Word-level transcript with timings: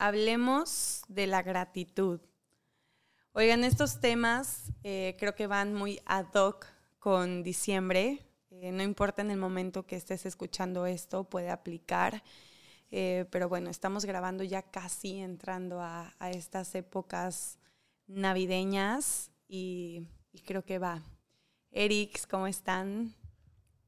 hablemos 0.00 1.02
de 1.08 1.26
la 1.26 1.42
gratitud. 1.42 2.20
Oigan, 3.32 3.62
estos 3.64 4.00
temas 4.00 4.72
eh, 4.82 5.14
creo 5.18 5.34
que 5.34 5.46
van 5.46 5.74
muy 5.74 6.00
ad 6.06 6.34
hoc 6.34 6.66
con 6.98 7.42
diciembre. 7.42 8.26
Eh, 8.50 8.72
no 8.72 8.82
importa 8.82 9.22
en 9.22 9.30
el 9.30 9.38
momento 9.38 9.86
que 9.86 9.96
estés 9.96 10.24
escuchando 10.24 10.86
esto, 10.86 11.24
puede 11.24 11.50
aplicar. 11.50 12.24
Eh, 12.90 13.26
pero 13.30 13.48
bueno, 13.48 13.68
estamos 13.70 14.06
grabando 14.06 14.42
ya 14.42 14.62
casi 14.62 15.18
entrando 15.18 15.80
a, 15.80 16.12
estas 16.32 16.74
épocas 16.74 17.58
navideñas 18.06 19.30
y, 19.46 20.08
creo 20.46 20.64
que 20.64 20.78
va. 20.78 21.02
Erix, 21.70 22.26
¿cómo 22.26 22.46
están? 22.46 23.14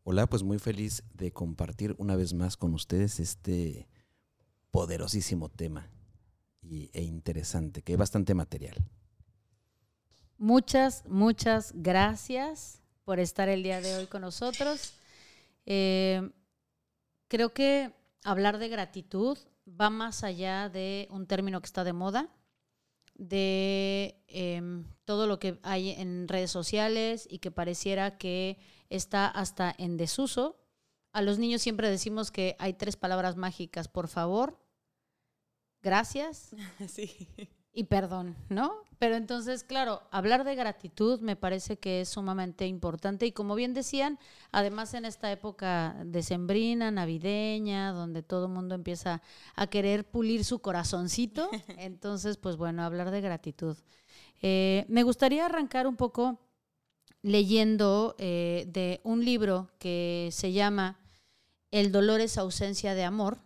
Hola, 0.05 0.29
pues 0.29 0.43
muy 0.43 0.59
feliz 0.59 1.03
de 1.15 1.33
compartir 1.33 1.97
una 1.99 2.17
vez 2.17 2.35
más 2.35 2.57
con 2.57 2.75
ustedes 2.75 3.19
este 3.19 3.89
poderosísimo 4.71 5.49
tema 5.49 5.89
y, 6.63 6.91
e 6.93 7.03
interesante, 7.03 7.83
que 7.83 7.93
es 7.93 7.99
bastante 7.99 8.35
material. 8.35 8.77
Muchas, 10.39 11.05
muchas 11.09 11.73
gracias 11.75 12.81
por 13.05 13.21
estar 13.21 13.49
el 13.49 13.63
día 13.63 13.81
de 13.81 13.97
hoy 13.97 14.07
con 14.07 14.23
nosotros. 14.23 14.95
Eh, 15.67 16.31
creo 17.29 17.53
que 17.53 17.93
hablar 18.25 18.59
de 18.59 18.69
gratitud 18.69 19.39
va 19.69 19.91
más 19.91 20.25
allá 20.25 20.69
de 20.69 21.09
un 21.11 21.27
término 21.27 21.61
que 21.61 21.67
está 21.67 21.85
de 21.85 21.93
moda, 21.93 22.29
de 23.15 24.23
em, 24.29 24.85
todo 25.05 25.27
lo 25.27 25.39
que 25.39 25.59
hay 25.63 25.91
en 25.91 26.27
redes 26.29 26.51
sociales 26.51 27.27
y 27.31 27.39
que 27.39 27.51
pareciera 27.51 28.19
que 28.19 28.59
está 28.91 29.27
hasta 29.27 29.75
en 29.79 29.97
desuso. 29.97 30.59
A 31.13 31.23
los 31.23 31.39
niños 31.39 31.63
siempre 31.63 31.91
decimos 31.91 32.31
que 32.31 32.57
hay 32.59 32.75
tres 32.75 32.97
palabras 32.97 33.37
mágicas, 33.37 33.89
por 33.89 34.09
favor, 34.09 34.62
gracias 35.83 36.55
y 37.73 37.85
perdón, 37.85 38.37
¿no? 38.49 38.73
Pero 38.99 39.17
entonces, 39.17 39.65
claro, 39.65 40.03
hablar 40.13 40.45
de 40.45 40.55
gratitud 40.55 41.21
me 41.21 41.35
parece 41.35 41.77
que 41.79 42.03
es 42.03 42.09
sumamente 42.09 42.67
importante 42.67 43.27
y 43.27 43.33
como 43.33 43.55
bien 43.57 43.75
decían, 43.75 44.19
además 44.53 44.95
en 44.95 45.05
esta 45.05 45.33
época 45.33 45.97
decembrina, 46.05 46.91
navideña, 46.91 47.93
donde 47.93 48.23
todo 48.23 48.47
el 48.47 48.53
mundo 48.53 48.75
empieza 48.75 49.21
a 49.57 49.67
querer 49.67 50.09
pulir 50.09 50.45
su 50.45 50.61
corazoncito, 50.61 51.51
entonces, 51.79 52.37
pues 52.37 52.57
bueno, 52.57 52.85
hablar 52.85 53.11
de 53.11 53.21
gratitud. 53.21 53.77
Eh, 54.41 54.85
me 54.89 55.03
gustaría 55.03 55.47
arrancar 55.47 55.87
un 55.87 55.97
poco 55.97 56.39
leyendo 57.23 58.15
eh, 58.19 58.67
de 58.69 59.01
un 59.05 59.25
libro 59.25 59.71
que 59.79 60.29
se 60.33 60.53
llama 60.53 61.01
El 61.71 61.91
dolor 61.91 62.21
es 62.21 62.39
ausencia 62.39 62.95
de 62.95 63.05
amor, 63.05 63.39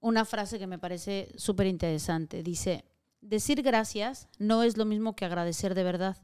una 0.00 0.24
frase 0.24 0.58
que 0.58 0.66
me 0.66 0.78
parece 0.78 1.32
súper 1.36 1.66
interesante. 1.66 2.42
Dice, 2.42 2.84
decir 3.20 3.62
gracias 3.62 4.28
no 4.38 4.62
es 4.62 4.76
lo 4.76 4.84
mismo 4.84 5.14
que 5.14 5.24
agradecer 5.24 5.74
de 5.74 5.84
verdad. 5.84 6.16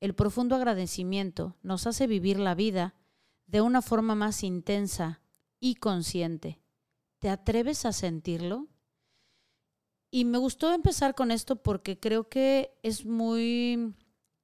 El 0.00 0.14
profundo 0.14 0.54
agradecimiento 0.54 1.56
nos 1.62 1.86
hace 1.86 2.06
vivir 2.06 2.38
la 2.38 2.54
vida 2.54 2.94
de 3.46 3.60
una 3.60 3.82
forma 3.82 4.14
más 4.14 4.42
intensa 4.42 5.20
y 5.60 5.76
consciente. 5.76 6.60
¿Te 7.18 7.28
atreves 7.28 7.84
a 7.86 7.92
sentirlo? 7.92 8.68
Y 10.10 10.24
me 10.24 10.38
gustó 10.38 10.72
empezar 10.72 11.14
con 11.14 11.30
esto 11.30 11.56
porque 11.56 11.98
creo 11.98 12.28
que 12.28 12.78
es 12.82 13.04
muy 13.04 13.94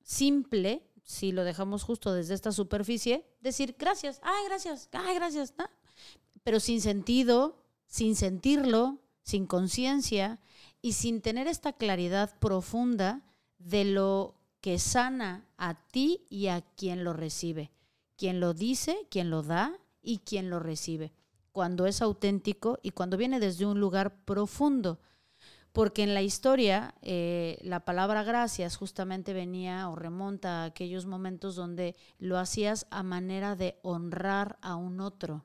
simple, 0.03 0.91
si 1.05 1.31
lo 1.31 1.45
dejamos 1.45 1.85
justo 1.85 2.13
desde 2.13 2.35
esta 2.35 2.53
superficie, 2.53 3.25
decir 3.41 3.77
gracias, 3.79 4.19
ay, 4.23 4.45
gracias, 4.47 4.89
ay, 4.93 5.15
gracias, 5.15 5.55
pero 6.43 6.59
sin 6.59 6.81
sentido, 6.81 7.63
sin 7.91 8.17
sentirlo, 8.17 9.01
sin 9.23 9.47
conciencia 9.47 10.39
y 10.81 10.93
sin 10.93 11.21
tener 11.21 11.47
esta 11.47 11.75
claridad 11.75 12.39
profunda 12.39 13.21
de 13.59 13.85
lo 13.85 14.37
que 14.63 14.79
sana 14.79 15.45
a 15.59 15.75
ti 15.75 16.25
y 16.31 16.47
a 16.47 16.63
quien 16.63 17.05
lo 17.05 17.13
recibe, 17.13 17.73
quien 18.17 18.41
lo 18.41 18.55
dice, 18.55 19.07
quien 19.11 19.29
lo 19.29 19.43
da 19.43 19.77
y 20.01 20.19
quien 20.19 20.49
lo 20.49 20.61
recibe, 20.61 21.13
cuando 21.53 21.87
es 21.87 22.01
auténtico 22.01 22.79
y 22.83 22.93
cuando 22.93 23.17
viene 23.17 23.41
desde 23.41 23.67
un 23.67 23.81
lugar 23.81 24.25
profundo. 24.25 25.01
Porque 25.73 26.03
en 26.03 26.15
la 26.15 26.23
historia 26.23 26.95
eh, 27.03 27.59
la 27.63 27.85
palabra 27.85 28.23
gracias 28.25 28.77
justamente 28.77 29.33
venía 29.33 29.89
o 29.89 29.97
remonta 29.97 30.63
a 30.63 30.65
aquellos 30.67 31.07
momentos 31.07 31.55
donde 31.55 31.97
lo 32.19 32.39
hacías 32.39 32.87
a 32.91 33.03
manera 33.03 33.57
de 33.57 33.79
honrar 33.83 34.59
a 34.63 34.77
un 34.77 35.01
otro. 35.01 35.45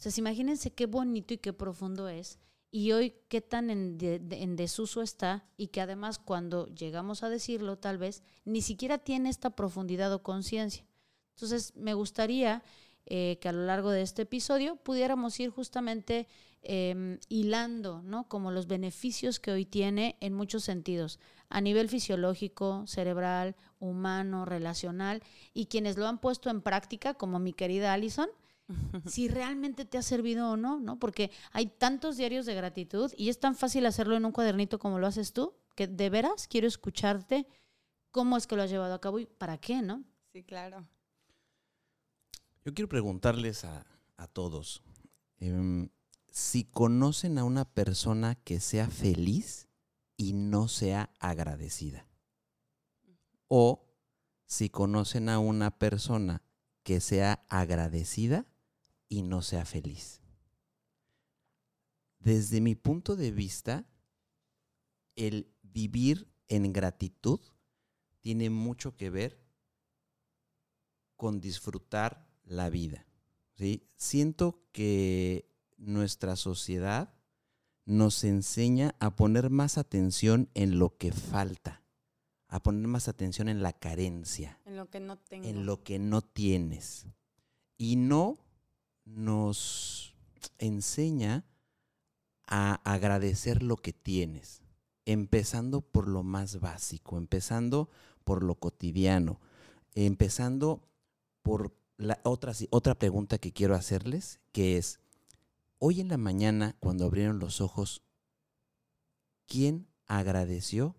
Entonces 0.00 0.16
imagínense 0.16 0.70
qué 0.70 0.86
bonito 0.86 1.34
y 1.34 1.36
qué 1.36 1.52
profundo 1.52 2.08
es 2.08 2.38
y 2.70 2.92
hoy 2.92 3.16
qué 3.28 3.42
tan 3.42 3.68
en, 3.68 4.56
desuso 4.56 5.02
está 5.02 5.44
y 5.58 5.66
que 5.66 5.82
además 5.82 6.18
cuando 6.18 6.68
llegamos 6.68 7.22
a 7.22 7.28
decirlo 7.28 7.76
tal 7.76 7.98
vez 7.98 8.22
ni 8.46 8.62
siquiera 8.62 8.96
tiene 8.96 9.28
esta 9.28 9.50
profundidad 9.50 10.10
o 10.14 10.22
conciencia. 10.22 10.86
Entonces 11.34 11.76
me 11.76 11.92
gustaría 11.92 12.62
eh, 13.04 13.36
que 13.42 13.50
a 13.50 13.52
lo 13.52 13.66
largo 13.66 13.90
de 13.90 14.00
este 14.00 14.22
episodio 14.22 14.76
pudiéramos 14.76 15.38
ir 15.38 15.50
justamente 15.50 16.28
em, 16.62 17.18
hilando, 17.28 18.00
¿no? 18.00 18.26
Como 18.26 18.52
los 18.52 18.66
beneficios 18.68 19.38
que 19.38 19.50
hoy 19.50 19.66
tiene 19.66 20.16
en 20.20 20.32
muchos 20.32 20.64
sentidos, 20.64 21.18
a 21.50 21.60
nivel 21.60 21.90
fisiológico, 21.90 22.86
cerebral, 22.86 23.54
humano, 23.80 24.46
relacional, 24.46 25.22
y 25.52 25.66
quienes 25.66 25.98
lo 25.98 26.06
han 26.06 26.20
puesto 26.22 26.48
en 26.48 26.62
práctica, 26.62 27.12
como 27.12 27.38
mi 27.38 27.52
querida 27.52 27.92
Alison, 27.92 28.30
si 29.06 29.28
realmente 29.28 29.84
te 29.84 29.98
ha 29.98 30.02
servido 30.02 30.50
o 30.50 30.56
no, 30.56 30.80
¿no? 30.80 30.98
Porque 30.98 31.30
hay 31.52 31.66
tantos 31.66 32.16
diarios 32.16 32.46
de 32.46 32.54
gratitud 32.54 33.12
y 33.16 33.28
es 33.28 33.40
tan 33.40 33.54
fácil 33.54 33.86
hacerlo 33.86 34.16
en 34.16 34.24
un 34.24 34.32
cuadernito 34.32 34.78
como 34.78 34.98
lo 34.98 35.06
haces 35.06 35.32
tú, 35.32 35.54
que 35.74 35.86
de 35.86 36.10
veras 36.10 36.48
quiero 36.48 36.66
escucharte 36.66 37.46
cómo 38.10 38.36
es 38.36 38.46
que 38.46 38.56
lo 38.56 38.62
has 38.62 38.70
llevado 38.70 38.94
a 38.94 39.00
cabo 39.00 39.18
y 39.18 39.26
para 39.26 39.58
qué, 39.58 39.82
¿no? 39.82 40.04
Sí, 40.32 40.42
claro. 40.42 40.86
Yo 42.64 42.74
quiero 42.74 42.88
preguntarles 42.88 43.64
a, 43.64 43.86
todos, 44.32 44.82
em, 45.38 45.88
si 46.30 46.64
conocen 46.64 47.38
a 47.38 47.44
una 47.44 47.64
persona 47.64 48.34
que 48.34 48.60
sea 48.60 48.88
feliz 48.88 49.68
y 50.16 50.34
no 50.34 50.68
sea 50.68 51.10
agradecida. 51.18 52.06
O 53.48 53.86
si 54.44 54.68
conocen 54.68 55.30
a 55.30 55.38
una 55.38 55.78
persona 55.78 56.42
que 56.82 57.00
sea 57.00 57.44
agradecida 57.48 58.49
y 59.10 59.22
no 59.22 59.42
sea 59.42 59.66
feliz. 59.66 60.20
Desde 62.20 62.62
mi 62.62 62.74
punto 62.74 63.16
de 63.16 63.32
vista, 63.32 63.86
el 65.16 65.52
vivir 65.62 66.32
en 66.48 66.72
gratitud 66.72 67.40
tiene 68.20 68.48
mucho 68.48 68.96
que 68.96 69.10
ver 69.10 69.42
con 71.16 71.40
disfrutar 71.40 72.26
la 72.44 72.70
vida. 72.70 73.06
¿sí? 73.54 73.82
Siento 73.96 74.62
que 74.72 75.50
nuestra 75.76 76.36
sociedad 76.36 77.12
nos 77.84 78.22
enseña 78.22 78.94
a 79.00 79.16
poner 79.16 79.50
más 79.50 79.76
atención 79.76 80.50
en 80.54 80.78
lo 80.78 80.96
que 80.96 81.10
falta, 81.10 81.82
a 82.46 82.62
poner 82.62 82.86
más 82.86 83.08
atención 83.08 83.48
en 83.48 83.62
la 83.62 83.72
carencia. 83.72 84.60
En 84.66 84.76
lo 84.76 84.88
que 84.88 85.00
no 85.00 85.18
tengo. 85.18 85.48
En 85.48 85.66
lo 85.66 85.82
que 85.82 85.98
no 85.98 86.22
tienes. 86.22 87.06
Y 87.76 87.96
no 87.96 88.38
nos 89.04 90.14
enseña 90.58 91.44
a 92.46 92.74
agradecer 92.84 93.62
lo 93.62 93.76
que 93.76 93.92
tienes, 93.92 94.62
empezando 95.04 95.80
por 95.80 96.08
lo 96.08 96.22
más 96.22 96.60
básico, 96.60 97.16
empezando 97.16 97.88
por 98.24 98.42
lo 98.42 98.56
cotidiano, 98.56 99.40
empezando 99.94 100.88
por 101.42 101.72
la 101.96 102.20
otra, 102.24 102.52
otra 102.70 102.94
pregunta 102.94 103.38
que 103.38 103.52
quiero 103.52 103.74
hacerles, 103.74 104.40
que 104.52 104.76
es, 104.76 105.00
hoy 105.78 106.00
en 106.00 106.08
la 106.08 106.16
mañana, 106.16 106.76
cuando 106.80 107.04
abrieron 107.04 107.38
los 107.38 107.60
ojos, 107.60 108.02
¿quién 109.46 109.86
agradeció 110.06 110.96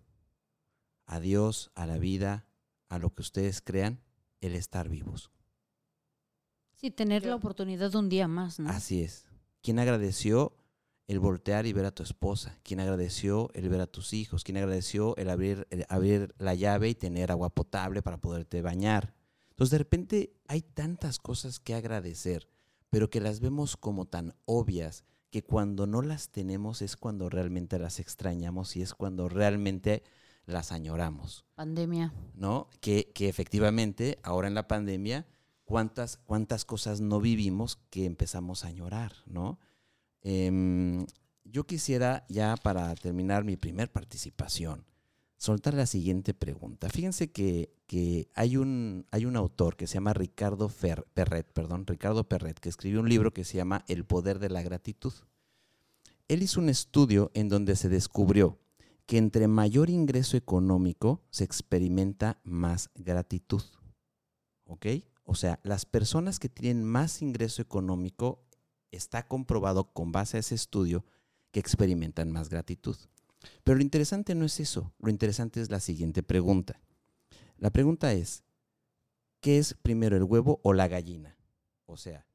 a 1.06 1.20
Dios, 1.20 1.70
a 1.74 1.86
la 1.86 1.98
vida, 1.98 2.46
a 2.88 2.98
lo 2.98 3.14
que 3.14 3.22
ustedes 3.22 3.60
crean, 3.60 4.00
el 4.40 4.54
estar 4.54 4.88
vivos? 4.88 5.30
Sí, 6.82 6.90
tener 6.90 7.24
la 7.24 7.36
oportunidad 7.36 7.92
de 7.92 7.96
un 7.96 8.08
día 8.08 8.26
más, 8.26 8.58
¿no? 8.58 8.68
Así 8.68 9.02
es. 9.02 9.24
¿Quién 9.62 9.78
agradeció 9.78 10.56
el 11.06 11.20
voltear 11.20 11.64
y 11.66 11.72
ver 11.72 11.84
a 11.84 11.92
tu 11.92 12.02
esposa? 12.02 12.58
¿Quién 12.64 12.80
agradeció 12.80 13.50
el 13.54 13.68
ver 13.68 13.80
a 13.80 13.86
tus 13.86 14.12
hijos? 14.12 14.42
¿Quién 14.42 14.56
agradeció 14.56 15.16
el 15.16 15.30
abrir, 15.30 15.68
abrir 15.88 16.34
la 16.38 16.56
llave 16.56 16.88
y 16.88 16.96
tener 16.96 17.30
agua 17.30 17.50
potable 17.50 18.02
para 18.02 18.16
poderte 18.16 18.62
bañar? 18.62 19.14
Entonces, 19.50 19.70
de 19.70 19.78
repente 19.78 20.32
hay 20.48 20.62
tantas 20.62 21.20
cosas 21.20 21.60
que 21.60 21.74
agradecer, 21.74 22.48
pero 22.90 23.10
que 23.10 23.20
las 23.20 23.38
vemos 23.38 23.76
como 23.76 24.06
tan 24.06 24.34
obvias 24.44 25.04
que 25.30 25.44
cuando 25.44 25.86
no 25.86 26.02
las 26.02 26.30
tenemos 26.30 26.82
es 26.82 26.96
cuando 26.96 27.28
realmente 27.28 27.78
las 27.78 28.00
extrañamos 28.00 28.74
y 28.74 28.82
es 28.82 28.92
cuando 28.92 29.28
realmente 29.28 30.02
las 30.46 30.72
añoramos. 30.72 31.44
Pandemia. 31.54 32.12
¿No? 32.34 32.70
Que, 32.80 33.12
que 33.14 33.28
efectivamente 33.28 34.18
ahora 34.24 34.48
en 34.48 34.54
la 34.54 34.66
pandemia 34.66 35.28
cuántas, 35.72 36.18
cuántas 36.26 36.66
cosas 36.66 37.00
no 37.00 37.18
vivimos 37.18 37.78
que 37.88 38.04
empezamos 38.04 38.66
a 38.66 38.70
llorar, 38.70 39.14
¿no? 39.24 39.58
Em, 40.20 41.06
yo 41.44 41.64
quisiera 41.64 42.26
ya 42.28 42.58
para 42.58 42.94
terminar 42.94 43.42
mi 43.44 43.56
primer 43.56 43.90
participación, 43.90 44.84
soltar 45.38 45.72
la 45.72 45.86
siguiente 45.86 46.34
pregunta. 46.34 46.90
Fíjense 46.90 47.32
que, 47.32 47.72
que 47.86 48.28
hay, 48.34 48.58
un, 48.58 49.06
hay 49.12 49.24
un 49.24 49.34
autor 49.34 49.76
que 49.76 49.86
se 49.86 49.94
llama 49.94 50.12
Ricardo 50.12 50.68
Perret, 50.68 51.50
perdón, 51.54 51.86
Ricardo 51.86 52.28
Perret, 52.28 52.60
que 52.60 52.68
escribió 52.68 53.00
un 53.00 53.08
libro 53.08 53.32
que 53.32 53.44
se 53.44 53.56
llama 53.56 53.82
El 53.88 54.04
poder 54.04 54.40
de 54.40 54.50
la 54.50 54.60
gratitud. 54.60 55.14
Él 56.28 56.42
hizo 56.42 56.60
un 56.60 56.68
estudio 56.68 57.30
en 57.32 57.48
donde 57.48 57.76
se 57.76 57.88
descubrió 57.88 58.58
que 59.06 59.16
entre 59.16 59.48
mayor 59.48 59.88
ingreso 59.88 60.36
económico 60.36 61.22
se 61.30 61.44
experimenta 61.44 62.42
más 62.44 62.90
gratitud. 62.94 63.62
¿Ok? 64.66 64.86
O 65.24 65.34
sea, 65.34 65.60
las 65.62 65.86
personas 65.86 66.38
que 66.38 66.48
tienen 66.48 66.84
más 66.84 67.22
ingreso 67.22 67.62
económico, 67.62 68.44
está 68.90 69.26
comprobado 69.26 69.92
con 69.92 70.12
base 70.12 70.36
a 70.36 70.40
ese 70.40 70.54
estudio 70.54 71.04
que 71.50 71.60
experimentan 71.60 72.30
más 72.30 72.50
gratitud. 72.50 72.96
Pero 73.64 73.76
lo 73.76 73.82
interesante 73.82 74.34
no 74.34 74.44
es 74.44 74.60
eso, 74.60 74.92
lo 74.98 75.10
interesante 75.10 75.60
es 75.60 75.70
la 75.70 75.80
siguiente 75.80 76.22
pregunta. 76.22 76.80
La 77.56 77.70
pregunta 77.70 78.12
es, 78.12 78.44
¿qué 79.40 79.58
es 79.58 79.74
primero 79.74 80.16
el 80.16 80.24
huevo 80.24 80.60
o 80.62 80.72
la 80.72 80.88
gallina? 80.88 81.36
O 81.86 81.96
sea, 81.96 82.26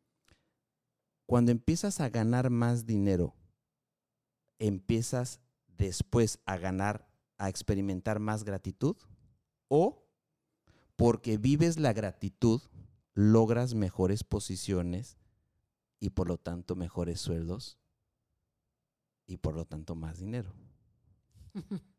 cuando 1.25 1.51
empiezas 1.51 1.99
a 2.01 2.09
ganar 2.09 2.49
más 2.49 2.85
dinero, 2.85 3.35
empiezas 4.59 5.39
después 5.77 6.39
a 6.45 6.57
ganar, 6.57 7.07
a 7.37 7.49
experimentar 7.49 8.19
más 8.19 8.43
gratitud? 8.43 8.97
¿O 9.67 10.03
porque 10.95 11.37
vives 11.37 11.77
la 11.77 11.93
gratitud, 11.93 12.61
logras 13.17 13.73
mejores 13.73 14.23
posiciones 14.23 15.17
y 15.99 16.11
por 16.11 16.27
lo 16.27 16.37
tanto 16.37 16.75
mejores 16.75 17.19
sueldos 17.19 17.79
y 19.25 19.37
por 19.37 19.55
lo 19.55 19.65
tanto 19.65 19.95
más 19.95 20.19
dinero? 20.19 20.53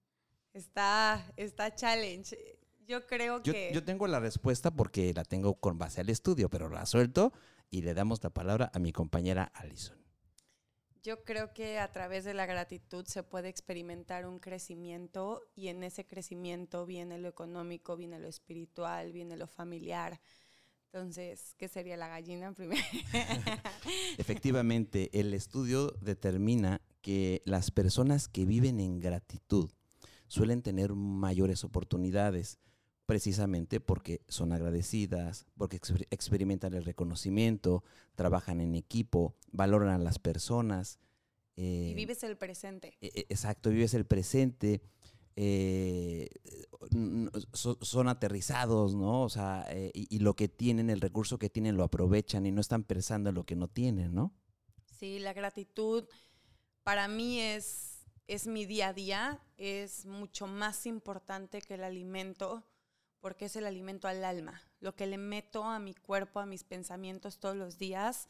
Está, 0.55 1.31
está 1.37 1.73
challenge. 1.73 2.37
Yo 2.85 3.07
creo 3.07 3.43
que... 3.43 3.71
Yo 3.73 3.85
tengo 3.85 4.09
la 4.09 4.19
respuesta 4.19 4.73
porque 4.73 5.13
la 5.15 5.23
tengo 5.23 5.55
con 5.55 5.79
base 5.79 6.01
al 6.01 6.09
estudio, 6.09 6.49
pero 6.49 6.69
la 6.69 6.85
suelto 6.85 7.33
y 7.71 7.83
le 7.83 7.95
damos 7.95 8.25
la 8.25 8.31
palabra 8.31 8.71
a 8.75 8.81
mi 8.81 8.91
compañera 8.91 9.45
Alison. 9.55 9.97
Yo 11.03 11.23
creo 11.23 11.53
que 11.53 11.79
a 11.79 11.93
través 11.93 12.25
de 12.25 12.35
la 12.35 12.47
gratitud 12.47 13.05
se 13.07 13.23
puede 13.23 13.51
experimentar 13.51 14.27
un 14.27 14.41
crecimiento 14.41 15.43
y 15.55 15.69
en 15.69 15.85
ese 15.85 16.07
crecimiento 16.07 16.87
viene 16.87 17.19
lo 17.19 17.29
económico, 17.29 17.97
viene 17.97 18.19
lo 18.19 18.27
espiritual, 18.27 19.13
viene 19.13 19.37
lo 19.37 19.47
familiar. 19.47 20.21
Entonces, 20.93 21.55
¿qué 21.59 21.69
sería 21.69 21.97
la 21.99 22.09
gallina 22.09 22.53
primero? 22.53 22.83
Efectivamente, 24.19 25.11
el 25.13 25.35
estudio 25.35 25.95
determina 26.01 26.81
que 27.03 27.43
las 27.45 27.71
personas 27.71 28.29
que 28.29 28.47
viven 28.47 28.81
en 28.81 28.99
gratitud 28.99 29.71
suelen 30.29 30.63
tener 30.63 30.95
mayores 30.95 31.63
oportunidades 31.65 32.59
precisamente 33.05 33.81
porque 33.81 34.23
son 34.29 34.53
agradecidas, 34.53 35.47
porque 35.57 35.79
experimentan 36.11 36.75
el 36.75 36.85
reconocimiento, 36.85 37.83
trabajan 38.15 38.61
en 38.61 38.75
equipo, 38.75 39.35
valoran 39.51 39.89
a 39.89 39.99
las 39.99 40.19
personas. 40.19 40.99
y 41.57 41.91
eh, 41.91 41.95
vives 41.95 42.23
el 42.23 42.37
presente. 42.37 42.97
E, 43.01 43.07
e, 43.15 43.27
exacto, 43.29 43.71
vives 43.71 43.95
el 43.95 44.07
presente. 44.07 44.83
Eh, 45.41 46.31
son 47.53 48.09
aterrizados, 48.09 48.97
¿no? 48.97 49.23
O 49.23 49.29
sea, 49.29 49.67
eh, 49.71 49.93
y, 49.95 50.17
y, 50.17 50.19
lo 50.19 50.35
que 50.35 50.49
tienen, 50.49 50.91
el 50.91 51.01
recurso 51.01 51.39
que 51.39 51.49
tienen, 51.49 51.77
lo 51.77 51.85
aprovechan 51.85 52.45
y 52.45 52.51
no 52.51 52.61
están 52.61 52.83
pensando 52.83 53.29
en 53.29 53.37
lo 53.37 53.45
que 53.45 53.55
no 53.55 53.69
tienen, 53.69 54.15
¿no? 54.15 54.33
Sí, 54.99 55.21
la 55.21 55.33
gratitud 55.33 56.09
para 56.83 57.07
mí 57.07 57.39
es, 57.41 58.07
es 58.27 58.47
mi 58.49 58.67
día 58.67 58.89
a 58.89 58.93
día, 58.93 59.41
es 59.59 60.07
mucho 60.07 60.47
más 60.47 60.87
importante 60.87 61.61
que 61.61 61.75
el 61.75 61.85
alimento 61.85 62.65
porque 63.21 63.45
es 63.45 63.57
el 63.57 63.67
alimento 63.67 64.09
al 64.09 64.25
alma, 64.25 64.63
lo 64.81 64.97
que 64.97 65.07
le 65.07 65.19
meto 65.19 65.65
a 65.65 65.79
mi 65.79 65.95
cuerpo, 65.95 66.41
a 66.41 66.47
mis 66.47 66.65
pensamientos 66.65 67.39
todos 67.39 67.57
los 67.57 67.79
días. 67.79 68.29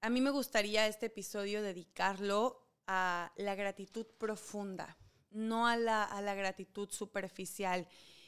A 0.00 0.10
mí 0.10 0.20
me 0.20 0.30
gustaría 0.30 0.86
este 0.86 1.06
episodio 1.06 1.62
dedicarlo 1.62 2.66
a 2.86 3.32
la 3.36 3.54
gratitud 3.54 4.06
profunda, 4.18 4.96
no 5.30 5.66
a 5.66 5.76
la, 5.76 6.04
a 6.04 6.20
la 6.22 6.34
gratitud 6.34 6.90
superficial. 6.90 7.86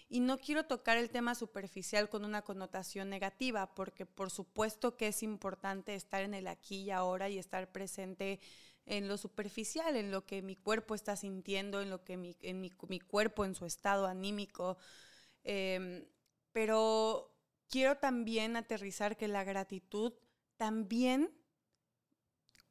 Y 0.09 0.21
no 0.21 0.39
quiero 0.39 0.67
tocar 0.67 0.99
el 0.99 1.11
tema 1.11 1.35
superficial 1.35 2.09
con 2.09 2.25
una 2.25 2.43
connotación 2.43 3.09
negativa, 3.09 3.75
porque 3.75 4.05
por 4.05 4.31
supuesto 4.31 4.97
que 4.97 5.09
es 5.09 5.23
importante 5.23 5.95
estar 5.95 6.23
en 6.23 6.35
el 6.35 6.47
aquí 6.49 6.83
y 6.83 6.91
ahora 6.91 7.31
y 7.31 7.39
estar 7.39 7.73
presente 7.73 8.41
en 8.85 9.09
lo 9.09 9.17
superficial, 9.17 9.97
en 9.97 10.11
lo 10.11 10.27
que 10.27 10.43
mi 10.43 10.57
cuerpo 10.57 10.95
está 10.95 11.17
sintiendo, 11.17 11.81
en 11.81 11.89
lo 11.89 12.05
que 12.05 12.17
mi, 12.17 12.37
en 12.43 12.61
mi, 12.61 12.73
mi 12.89 13.01
cuerpo, 13.01 13.45
en 13.45 13.55
su 13.55 13.65
estado 13.65 14.07
anímico, 14.07 14.77
Em, 15.45 16.05
pero 16.53 17.35
quiero 17.69 17.97
también 17.97 18.57
aterrizar 18.57 19.17
que 19.17 19.29
la 19.29 19.45
gratitud 19.45 20.13
también 20.57 21.31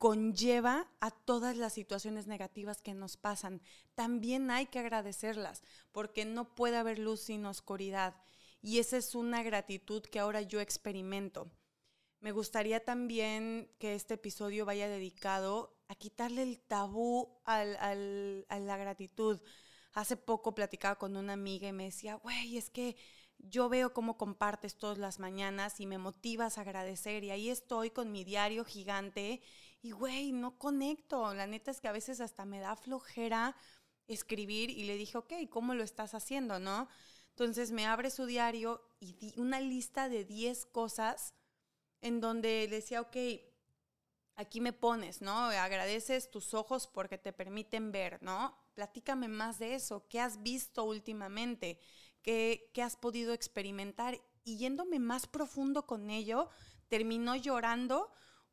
conlleva 0.01 0.87
a 0.99 1.11
todas 1.11 1.55
las 1.57 1.73
situaciones 1.73 2.25
negativas 2.25 2.81
que 2.81 2.95
nos 2.95 3.17
pasan. 3.17 3.61
También 3.93 4.49
hay 4.49 4.65
que 4.65 4.79
agradecerlas, 4.79 5.61
porque 5.91 6.25
no 6.25 6.55
puede 6.55 6.77
haber 6.77 6.97
luz 6.97 7.19
sin 7.19 7.45
oscuridad. 7.45 8.15
Y 8.63 8.79
esa 8.79 8.97
es 8.97 9.13
una 9.13 9.43
gratitud 9.43 10.01
que 10.01 10.17
ahora 10.17 10.41
yo 10.41 10.59
experimento. 10.59 11.51
Me 12.19 12.31
gustaría 12.31 12.83
también 12.83 13.69
que 13.77 13.93
este 13.93 14.15
episodio 14.15 14.65
vaya 14.65 14.89
dedicado 14.89 15.77
a 15.87 15.93
quitarle 15.93 16.41
el 16.41 16.61
tabú 16.61 17.39
a 17.45 17.63
la 17.63 18.77
gratitud. 18.77 19.39
Hace 19.93 20.17
poco 20.17 20.55
platicaba 20.55 20.97
con 20.97 21.15
una 21.15 21.33
amiga 21.33 21.67
y 21.67 21.73
me 21.73 21.85
decía, 21.85 22.15
güey, 22.15 22.57
es 22.57 22.71
que 22.71 22.95
yo 23.37 23.69
veo 23.69 23.93
cómo 23.93 24.17
compartes 24.17 24.77
todas 24.77 24.97
las 24.97 25.19
mañanas 25.19 25.79
y 25.79 25.85
me 25.85 25.99
motivas 25.99 26.57
a 26.57 26.61
agradecer 26.61 27.23
y 27.23 27.29
ahí 27.29 27.49
estoy 27.49 27.91
con 27.91 28.11
mi 28.11 28.23
diario 28.23 28.65
gigante 28.65 29.43
y, 29.81 29.91
güey, 29.91 30.31
no 30.31 30.57
conecto. 30.57 31.33
La 31.33 31.47
neta 31.47 31.71
es 31.71 31.81
que 31.81 31.87
a 31.87 31.93
veces 31.93 32.21
hasta 32.21 32.45
me 32.45 32.59
da 32.59 32.75
flojera 32.75 33.55
escribir 34.07 34.69
y 34.69 34.83
le 34.83 34.95
dije, 34.95 35.17
ok, 35.17 35.33
¿cómo 35.49 35.73
lo 35.73 35.83
estás 35.83 36.13
haciendo, 36.13 36.59
no? 36.59 36.87
Entonces 37.29 37.71
me 37.71 37.85
abre 37.85 38.11
su 38.11 38.25
diario 38.25 38.81
y 38.99 39.13
di 39.13 39.33
una 39.37 39.59
lista 39.59 40.09
de 40.09 40.25
10 40.25 40.65
cosas 40.67 41.33
en 42.01 42.19
donde 42.19 42.67
decía, 42.67 43.01
ok, 43.01 43.15
aquí 44.35 44.59
me 44.59 44.73
pones, 44.73 45.21
¿no? 45.21 45.33
Agradeces 45.33 46.29
tus 46.29 46.53
ojos 46.53 46.87
porque 46.87 47.17
te 47.17 47.31
permiten 47.31 47.91
ver, 47.91 48.21
¿no? 48.21 48.57
Platícame 48.73 49.27
más 49.27 49.59
de 49.59 49.75
eso. 49.75 50.07
¿Qué 50.09 50.19
has 50.19 50.41
visto 50.43 50.83
últimamente? 50.83 51.79
¿Qué, 52.21 52.69
has 52.83 52.95
podido 52.95 53.33
experimentar? 53.33 54.19
Y 54.43 54.57
yéndome 54.57 54.99
más 54.99 55.27
profundo 55.27 55.85
con 55.85 56.09
ello, 56.09 56.49
terminó 56.87 57.35
llorando 57.35 58.11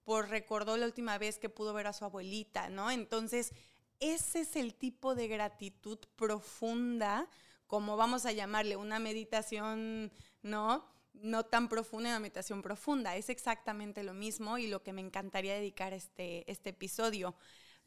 por 0.08 0.30
recordó 0.30 0.78
la 0.78 0.86
última 0.86 1.18
vez 1.18 1.38
que 1.38 1.50
pudo 1.50 1.74
ver 1.74 1.86
a 1.86 1.92
su 1.92 2.02
abuelita, 2.02 2.70
¿no? 2.70 2.90
Entonces, 2.90 3.52
ese 4.00 4.40
es 4.40 4.56
el 4.56 4.74
tipo 4.74 5.14
de 5.14 5.28
gratitud 5.28 5.98
profunda, 6.16 7.28
como 7.66 7.98
vamos 7.98 8.24
a 8.24 8.32
llamarle 8.32 8.76
una 8.76 9.00
meditación, 9.00 10.10
¿no? 10.40 10.86
No 11.12 11.44
tan 11.44 11.68
profunda, 11.68 12.08
una 12.08 12.20
meditación 12.20 12.62
profunda. 12.62 13.16
Es 13.16 13.28
exactamente 13.28 14.02
lo 14.02 14.14
mismo 14.14 14.56
y 14.56 14.68
lo 14.68 14.82
que 14.82 14.94
me 14.94 15.02
encantaría 15.02 15.52
dedicar 15.52 15.92
este, 15.92 16.50
este 16.50 16.70
episodio. 16.70 17.36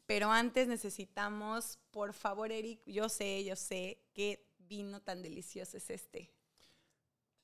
Pero 0.06 0.30
antes 0.30 0.68
necesitamos, 0.68 1.80
por 1.90 2.12
favor, 2.12 2.52
Eric, 2.52 2.82
yo 2.86 3.08
sé, 3.08 3.42
yo 3.42 3.56
sé 3.56 4.00
qué 4.14 4.46
vino 4.60 5.02
tan 5.02 5.22
delicioso 5.22 5.76
es 5.76 5.90
este. 5.90 6.30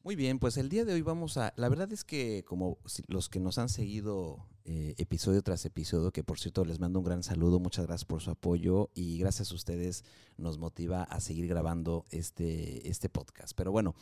Muy 0.04 0.14
bien, 0.14 0.38
pues 0.38 0.56
el 0.56 0.68
día 0.68 0.84
de 0.84 0.92
hoy 0.92 1.02
vamos 1.02 1.36
a, 1.36 1.52
la 1.56 1.68
verdad 1.68 1.92
es 1.92 2.04
que 2.04 2.44
como 2.46 2.78
los 3.08 3.28
que 3.28 3.40
nos 3.40 3.58
han 3.58 3.68
seguido 3.68 4.46
eh, 4.70 4.94
episodio 4.98 5.40
tras 5.40 5.64
episodio, 5.64 6.12
que 6.12 6.22
por 6.22 6.38
cierto 6.38 6.62
les 6.62 6.78
mando 6.78 6.98
un 6.98 7.04
gran 7.06 7.22
saludo, 7.22 7.58
muchas 7.58 7.86
gracias 7.86 8.04
por 8.04 8.20
su 8.20 8.30
apoyo 8.30 8.90
y 8.94 9.16
gracias 9.16 9.50
a 9.50 9.54
ustedes 9.54 10.04
nos 10.36 10.58
motiva 10.58 11.04
a 11.04 11.20
seguir 11.20 11.48
grabando 11.48 12.04
este, 12.10 12.86
este 12.86 13.08
podcast. 13.08 13.54
Pero 13.56 13.72
bueno, 13.72 13.94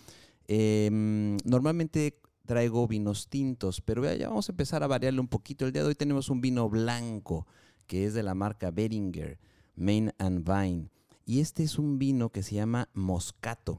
em, 0.49 1.37
normalmente 1.44 2.18
traigo 2.46 2.88
vinos 2.88 3.28
tintos, 3.28 3.80
pero 3.80 4.12
ya 4.12 4.28
vamos 4.28 4.49
a 4.49 4.52
empezar 4.52 4.82
a 4.82 4.88
variarle 4.88 5.20
un 5.20 5.28
poquito. 5.28 5.66
El 5.66 5.73
día 5.73 5.82
de 5.82 5.88
hoy 5.90 5.94
tenemos 5.94 6.30
un 6.30 6.40
vino 6.40 6.68
blanco 6.68 7.46
que 7.87 8.04
es 8.04 8.14
de 8.14 8.25
la 8.25 8.35
marca 8.35 8.73
Beringer, 8.73 9.38
Main 9.76 10.12
and 10.18 10.44
Vine. 10.44 10.90
Y 11.26 11.38
este 11.38 11.62
es 11.62 11.78
un 11.78 11.96
vino 11.96 12.30
que 12.30 12.42
se 12.42 12.56
llama 12.56 12.88
Moscato. 12.92 13.78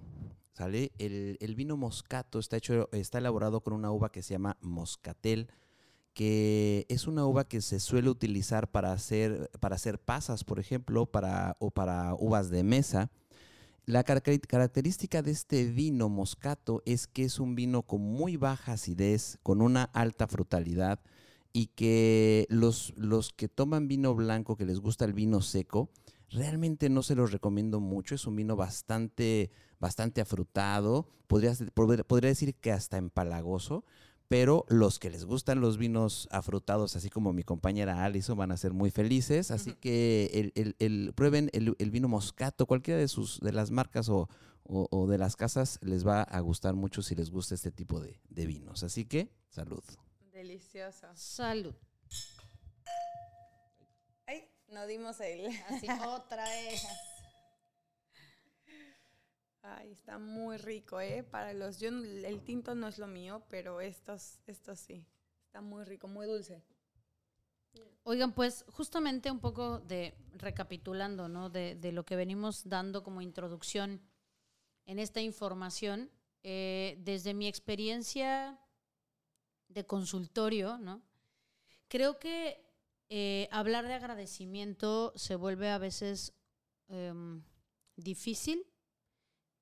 ¿Sale? 0.54 0.94
El, 1.00 1.56
vino 1.58 1.76
Moscato 1.76 2.40
está, 2.40 2.56
hecho, 2.56 2.88
está 2.94 3.18
elaborado 3.18 3.60
con 3.60 3.74
una 3.74 3.92
uva 3.92 4.10
que 4.10 4.24
se 4.24 4.36
llama 4.36 4.56
Moscatel, 4.62 5.50
que 6.18 6.88
es 6.90 7.06
una 7.06 7.28
uva 7.28 7.48
que 7.48 7.62
se 7.62 7.80
suele 7.80 8.10
utilizar 8.10 8.72
para 8.72 8.92
hacer, 8.92 9.52
para 9.60 9.76
hacer 9.76 10.00
pasas, 10.00 10.44
por 10.44 10.60
ejemplo, 10.60 11.06
para, 11.06 11.56
o 11.60 11.70
para 11.70 12.16
uvas 12.16 12.50
de 12.50 12.64
mesa. 12.64 13.12
La 13.86 14.04
característica 14.04 15.22
de 15.22 15.30
este 15.30 15.66
vino 15.66 16.10
moscato 16.10 16.82
es 16.88 17.06
que 17.06 17.22
es 17.22 17.40
un 17.40 17.54
vino 17.54 17.84
con 17.84 18.02
muy 18.02 18.36
baja 18.36 18.72
acidez, 18.72 19.38
con 19.44 19.62
una 19.62 19.84
alta 19.84 20.28
frutalidad, 20.28 21.00
y 21.54 21.68
que 21.68 22.48
los, 22.50 22.96
los 22.98 23.32
que 23.32 23.48
toman 23.48 23.88
vino 23.88 24.16
blanco, 24.16 24.58
que 24.58 24.66
les 24.66 24.80
gusta 24.80 25.06
el 25.06 25.14
vino 25.14 25.42
seco, 25.42 25.92
realmente 26.32 26.90
no 26.90 27.04
se 27.04 27.14
los 27.14 27.32
recomiendo 27.32 27.80
mucho. 27.80 28.16
Es 28.16 28.26
un 28.26 28.36
vino 28.36 28.56
bastante, 28.56 29.52
bastante 29.80 30.22
afrutado, 30.22 31.08
podría, 31.28 31.54
podría 31.76 32.30
decir 32.30 32.56
que 32.56 32.72
hasta 32.72 32.98
empalagoso, 32.98 33.86
pero 34.28 34.66
los 34.68 35.00
que 35.00 35.10
les 35.10 35.24
gustan 35.26 35.62
los 35.62 35.78
vinos 35.78 36.28
afrutados, 36.32 36.96
así 36.96 37.10
como 37.10 37.32
mi 37.32 37.44
compañera 37.44 38.04
Alison, 38.04 38.38
van 38.38 38.52
a 38.52 38.58
ser 38.58 38.74
muy 38.74 38.92
felices. 38.92 39.52
Así 39.52 39.74
que 39.74 40.52
el, 40.80 41.14
prueben 41.14 41.50
el, 41.54 41.92
vino 41.92 42.10
moscato, 42.10 42.66
cualquiera 42.66 43.00
de, 43.00 43.08
sus, 43.08 43.40
de 43.40 43.54
las 43.54 43.72
marcas 43.72 44.10
o, 44.10 44.28
de 45.08 45.18
las 45.18 45.38
casas, 45.38 45.80
les 45.82 46.06
va 46.06 46.24
a 46.24 46.40
gustar 46.42 46.74
mucho 46.74 47.02
si 47.02 47.16
les 47.16 47.30
gusta 47.32 47.56
este 47.56 47.72
tipo 47.72 48.02
de, 48.02 48.20
de 48.30 48.46
vinos. 48.46 48.84
Así 48.84 49.06
que, 49.06 49.32
salud. 49.50 49.84
Delicioso. 50.34 51.08
Salud. 51.16 51.74
Ay, 54.26 54.50
no 54.68 54.86
dimos 54.88 55.22
el. 55.22 55.48
Así, 55.70 55.88
otra 56.06 56.44
vez. 56.44 56.86
Ay, 59.76 59.92
está 59.92 60.18
muy 60.18 60.58
rico, 60.58 61.02
¿eh? 61.02 61.24
Para 61.24 61.54
los. 61.54 61.80
Yo, 61.80 61.90
el 61.90 62.42
tinto 62.44 62.74
no 62.74 62.88
es 62.88 62.98
lo 62.98 63.08
mío, 63.08 63.44
pero 63.50 63.82
estos, 63.82 64.40
estos 64.48 64.80
sí. 64.80 65.06
Está 65.46 65.62
muy 65.62 65.84
rico, 65.84 66.08
muy 66.08 66.26
dulce. 66.26 66.64
Oigan, 68.04 68.34
pues 68.34 68.64
justamente 68.70 69.30
un 69.30 69.40
poco 69.40 69.80
de 69.80 70.14
recapitulando, 70.36 71.28
¿no? 71.28 71.50
De, 71.50 71.76
de 71.76 71.92
lo 71.92 72.06
que 72.06 72.16
venimos 72.16 72.68
dando 72.70 73.04
como 73.04 73.22
introducción 73.22 74.02
en 74.86 75.00
esta 75.00 75.20
información, 75.20 76.10
eh, 76.44 76.98
desde 77.00 77.34
mi 77.34 77.48
experiencia 77.48 78.58
de 79.68 79.86
consultorio, 79.86 80.78
¿no? 80.78 81.02
Creo 81.90 82.20
que 82.20 82.66
eh, 83.10 83.50
hablar 83.52 83.86
de 83.86 83.94
agradecimiento 83.96 85.12
se 85.16 85.36
vuelve 85.36 85.70
a 85.70 85.78
veces 85.78 86.34
em, 86.88 87.44
difícil 87.98 88.66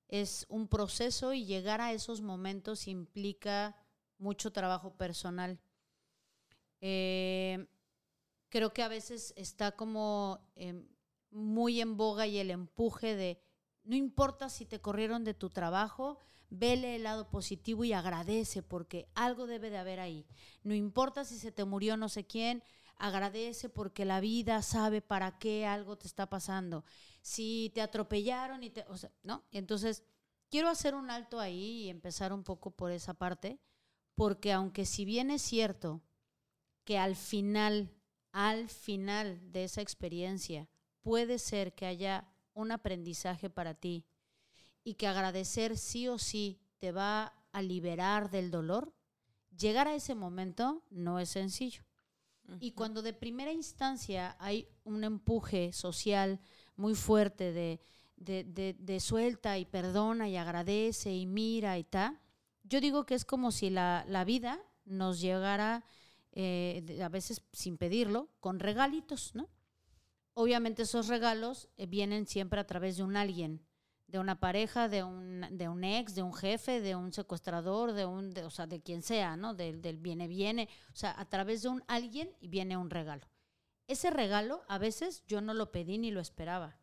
es 0.08 0.46
un 0.50 0.68
proceso 0.68 1.34
y 1.34 1.46
llegar 1.46 1.82
a 1.82 1.94
esos 1.94 2.22
momentos 2.22 2.88
implica 2.88 3.76
mucho 4.18 4.52
trabajo 4.52 4.96
personal. 4.96 5.60
Eh, 6.82 7.68
creo 8.50 8.74
que 8.74 8.84
a 8.84 8.88
veces 8.88 9.34
está 9.36 9.74
como 9.74 10.40
em, 10.56 10.88
muy 11.32 11.82
en 11.82 11.98
boga 11.98 12.28
y 12.28 12.38
el 12.38 12.52
empuje 12.52 13.16
de, 13.16 13.42
no 13.84 13.96
importa 13.96 14.50
si 14.50 14.66
te 14.66 14.80
corrieron 14.80 15.24
de 15.24 15.34
tu 15.34 15.50
trabajo, 15.50 16.20
vele 16.50 16.96
el 16.96 17.04
lado 17.04 17.30
positivo 17.30 17.84
y 17.84 17.94
agradece 17.94 18.64
porque 18.64 19.08
algo 19.16 19.48
debe 19.48 19.70
de 19.70 19.78
haber 19.78 20.00
ahí. 20.00 20.26
No 20.64 20.74
importa 20.74 21.26
si 21.26 21.38
se 21.38 21.52
te 21.52 21.66
murió 21.66 21.98
no 21.98 22.10
sé 22.10 22.26
quién, 22.26 22.64
agradece 22.98 23.70
porque 23.70 24.06
la 24.06 24.20
vida 24.20 24.62
sabe 24.62 25.02
para 25.02 25.38
qué 25.38 25.66
algo 25.66 25.98
te 25.98 26.08
está 26.08 26.30
pasando. 26.30 26.86
Si 27.26 27.72
te 27.74 27.82
atropellaron 27.82 28.64
y 28.64 28.70
te, 28.70 28.86
o 28.88 28.96
sea, 28.96 29.12
¿no? 29.24 29.46
Entonces, 29.50 30.04
quiero 30.52 30.70
hacer 30.70 30.94
un 30.94 31.10
alto 31.10 31.40
ahí 31.40 31.86
y 31.86 31.90
empezar 31.90 32.32
un 32.32 32.44
poco 32.44 32.70
por 32.70 32.92
esa 32.92 33.16
parte, 33.16 33.60
porque 34.14 34.54
aunque 34.54 34.86
si 34.86 35.06
bien 35.06 35.32
es 35.32 35.42
cierto 35.42 36.04
que 36.84 37.00
al 37.00 37.16
final, 37.16 37.92
al 38.32 38.70
final 38.70 39.52
de 39.52 39.64
esa 39.64 39.82
experiencia, 39.82 40.70
puede 41.02 41.40
ser 41.40 41.74
que 41.74 41.88
haya 41.88 42.32
un 42.54 42.72
aprendizaje 42.72 43.50
para 43.50 43.74
ti 43.74 44.06
y 44.84 44.94
que 44.94 45.08
agradecer 45.08 45.80
sí 45.80 46.08
o 46.08 46.20
sí 46.20 46.62
te 46.78 46.92
va 46.92 47.34
a 47.52 47.64
liberar 47.64 48.30
del 48.30 48.52
dolor, 48.52 48.94
llegar 49.58 49.88
a 49.88 49.96
ese 49.96 50.14
momento 50.14 50.84
no 50.92 51.20
es 51.20 51.30
sencillo. 51.30 51.82
Y 52.60 52.74
cuando 52.74 53.02
de 53.02 53.14
primera 53.14 53.52
instancia 53.52 54.36
hay 54.40 54.68
un 54.84 55.04
empuje 55.04 55.74
social 55.74 56.40
muy 56.76 56.96
fuerte 56.96 57.52
de, 57.52 57.80
de, 58.18 59.00
suelta 59.00 59.58
y 59.58 59.66
perdona 59.66 60.30
y 60.30 60.38
agradece 60.38 61.14
y 61.14 61.26
mira 61.26 61.78
y 61.78 61.84
tal, 61.84 62.20
yo 62.64 62.82
digo 62.82 63.06
que 63.06 63.16
es 63.16 63.26
como 63.26 63.52
si 63.52 63.70
la, 63.70 64.24
vida 64.26 64.60
nos 64.86 65.20
llegara, 65.20 65.86
eh, 66.32 67.00
a 67.04 67.10
veces 67.10 67.42
sin 67.52 67.78
pedirlo, 67.78 68.30
con 68.40 68.60
regalitos, 68.60 69.36
¿no? 69.36 69.50
Obviamente 70.34 70.82
esos 70.82 71.08
regalos 71.08 71.70
eh, 71.78 71.86
vienen 71.86 72.28
siempre 72.28 72.60
a 72.60 72.68
través 72.68 72.98
de 72.98 73.04
un 73.04 73.16
alguien, 73.16 73.66
de 74.08 74.20
una 74.20 74.40
pareja, 74.40 74.90
de 74.90 75.04
un, 75.04 75.46
de 75.52 75.70
un 75.70 75.84
ex, 75.84 76.14
de 76.14 76.24
un 76.24 76.34
jefe, 76.34 76.82
de 76.82 76.96
un 76.96 77.14
secuestrador, 77.14 77.94
de 77.94 78.06
un, 78.06 78.38
o 78.40 78.50
sea, 78.50 78.68
de 78.68 78.82
quien 78.82 79.02
sea, 79.02 79.38
¿no? 79.38 79.54
Del, 79.54 79.82
del 79.82 79.98
viene, 79.98 80.28
viene. 80.28 80.68
O 80.94 80.96
sea, 80.96 81.18
a 81.18 81.26
través 81.26 81.62
de 81.64 81.70
un 81.70 81.84
alguien 81.88 82.30
viene 82.42 82.76
un 82.76 82.90
regalo. 82.90 83.28
Ese 83.88 84.10
regalo 84.10 84.64
a 84.68 84.78
veces 84.78 85.24
yo 85.28 85.42
no 85.42 85.54
lo 85.54 85.72
pedí 85.72 85.98
ni 85.98 86.12
lo 86.12 86.20
esperaba. 86.20 86.80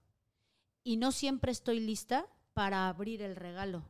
Y 0.84 0.96
no 0.96 1.12
siempre 1.12 1.52
estoy 1.52 1.80
lista 1.80 2.26
para 2.52 2.88
abrir 2.88 3.22
el 3.22 3.36
regalo. 3.36 3.88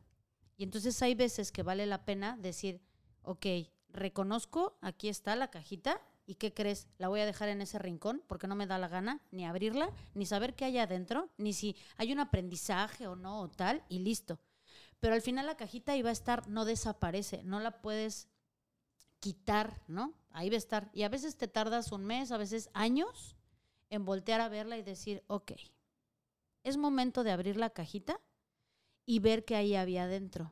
Y 0.57 0.63
entonces 0.63 1.01
hay 1.01 1.15
veces 1.15 1.51
que 1.51 1.63
vale 1.63 1.85
la 1.85 2.05
pena 2.05 2.37
decir, 2.37 2.81
ok, 3.23 3.45
reconozco, 3.89 4.77
aquí 4.81 5.09
está 5.09 5.35
la 5.35 5.49
cajita, 5.49 6.01
¿Y 6.25 6.35
qué 6.35 6.53
crees? 6.53 6.87
La 6.97 7.09
voy 7.09 7.19
a 7.19 7.25
dejar 7.25 7.49
en 7.49 7.61
ese 7.61 7.79
rincón 7.79 8.23
porque 8.27 8.47
no 8.47 8.55
me 8.55 8.67
da 8.67 8.77
la 8.77 8.87
gana 8.87 9.21
ni 9.31 9.45
abrirla, 9.45 9.89
ni 10.13 10.25
saber 10.25 10.55
qué 10.55 10.65
hay 10.65 10.77
adentro, 10.77 11.29
ni 11.37 11.53
si 11.53 11.75
hay 11.97 12.13
un 12.13 12.19
aprendizaje 12.19 13.07
o 13.07 13.15
no 13.15 13.41
o 13.41 13.49
tal, 13.49 13.83
y 13.89 13.99
listo. 13.99 14.39
Pero 14.99 15.15
al 15.15 15.21
final 15.21 15.45
la 15.45 15.57
cajita 15.57 15.97
iba 15.97 16.09
a 16.09 16.13
estar, 16.13 16.47
no 16.47 16.63
desaparece, 16.63 17.43
no 17.43 17.59
la 17.59 17.81
puedes 17.81 18.29
quitar, 19.23 19.81
¿no? 19.87 20.13
Ahí 20.31 20.49
va 20.49 20.55
a 20.55 20.57
estar. 20.57 20.89
Y 20.91 21.03
a 21.03 21.09
veces 21.09 21.37
te 21.37 21.47
tardas 21.47 21.93
un 21.93 22.03
mes, 22.03 22.33
a 22.33 22.37
veces 22.37 22.69
años 22.73 23.37
en 23.89 24.03
voltear 24.03 24.41
a 24.41 24.49
verla 24.49 24.77
y 24.77 24.83
decir, 24.83 25.23
ok, 25.27 25.53
es 26.63 26.75
momento 26.75 27.23
de 27.23 27.31
abrir 27.31 27.55
la 27.55 27.69
cajita 27.69 28.19
y 29.05 29.19
ver 29.19 29.45
qué 29.45 29.55
ahí 29.55 29.77
había 29.77 30.03
adentro. 30.03 30.51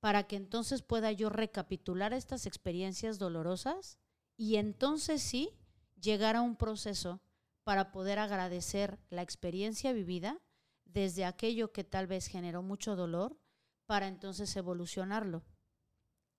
Para 0.00 0.24
que 0.24 0.34
entonces 0.34 0.82
pueda 0.82 1.12
yo 1.12 1.30
recapitular 1.30 2.12
estas 2.12 2.46
experiencias 2.46 3.20
dolorosas 3.20 3.98
y 4.36 4.56
entonces 4.56 5.22
sí 5.22 5.56
llegar 5.94 6.34
a 6.34 6.42
un 6.42 6.56
proceso 6.56 7.20
para 7.62 7.92
poder 7.92 8.18
agradecer 8.18 8.98
la 9.10 9.22
experiencia 9.22 9.92
vivida 9.92 10.40
desde 10.86 11.24
aquello 11.24 11.72
que 11.72 11.84
tal 11.84 12.08
vez 12.08 12.26
generó 12.26 12.62
mucho 12.62 12.96
dolor 12.96 13.38
para 13.86 14.08
entonces 14.08 14.56
evolucionarlo. 14.56 15.44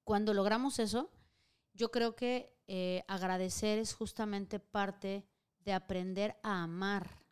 Cuando 0.03 0.33
logramos 0.33 0.79
eso, 0.79 1.09
yo 1.77 1.91
creo 1.91 2.15
que 2.15 2.57
eh, 2.67 3.03
agradecer 3.07 3.77
es 3.79 3.93
justamente 3.93 4.59
parte 4.59 5.25
de 5.63 5.73
aprender 5.73 6.37
a 6.43 6.63
amar, 6.63 7.23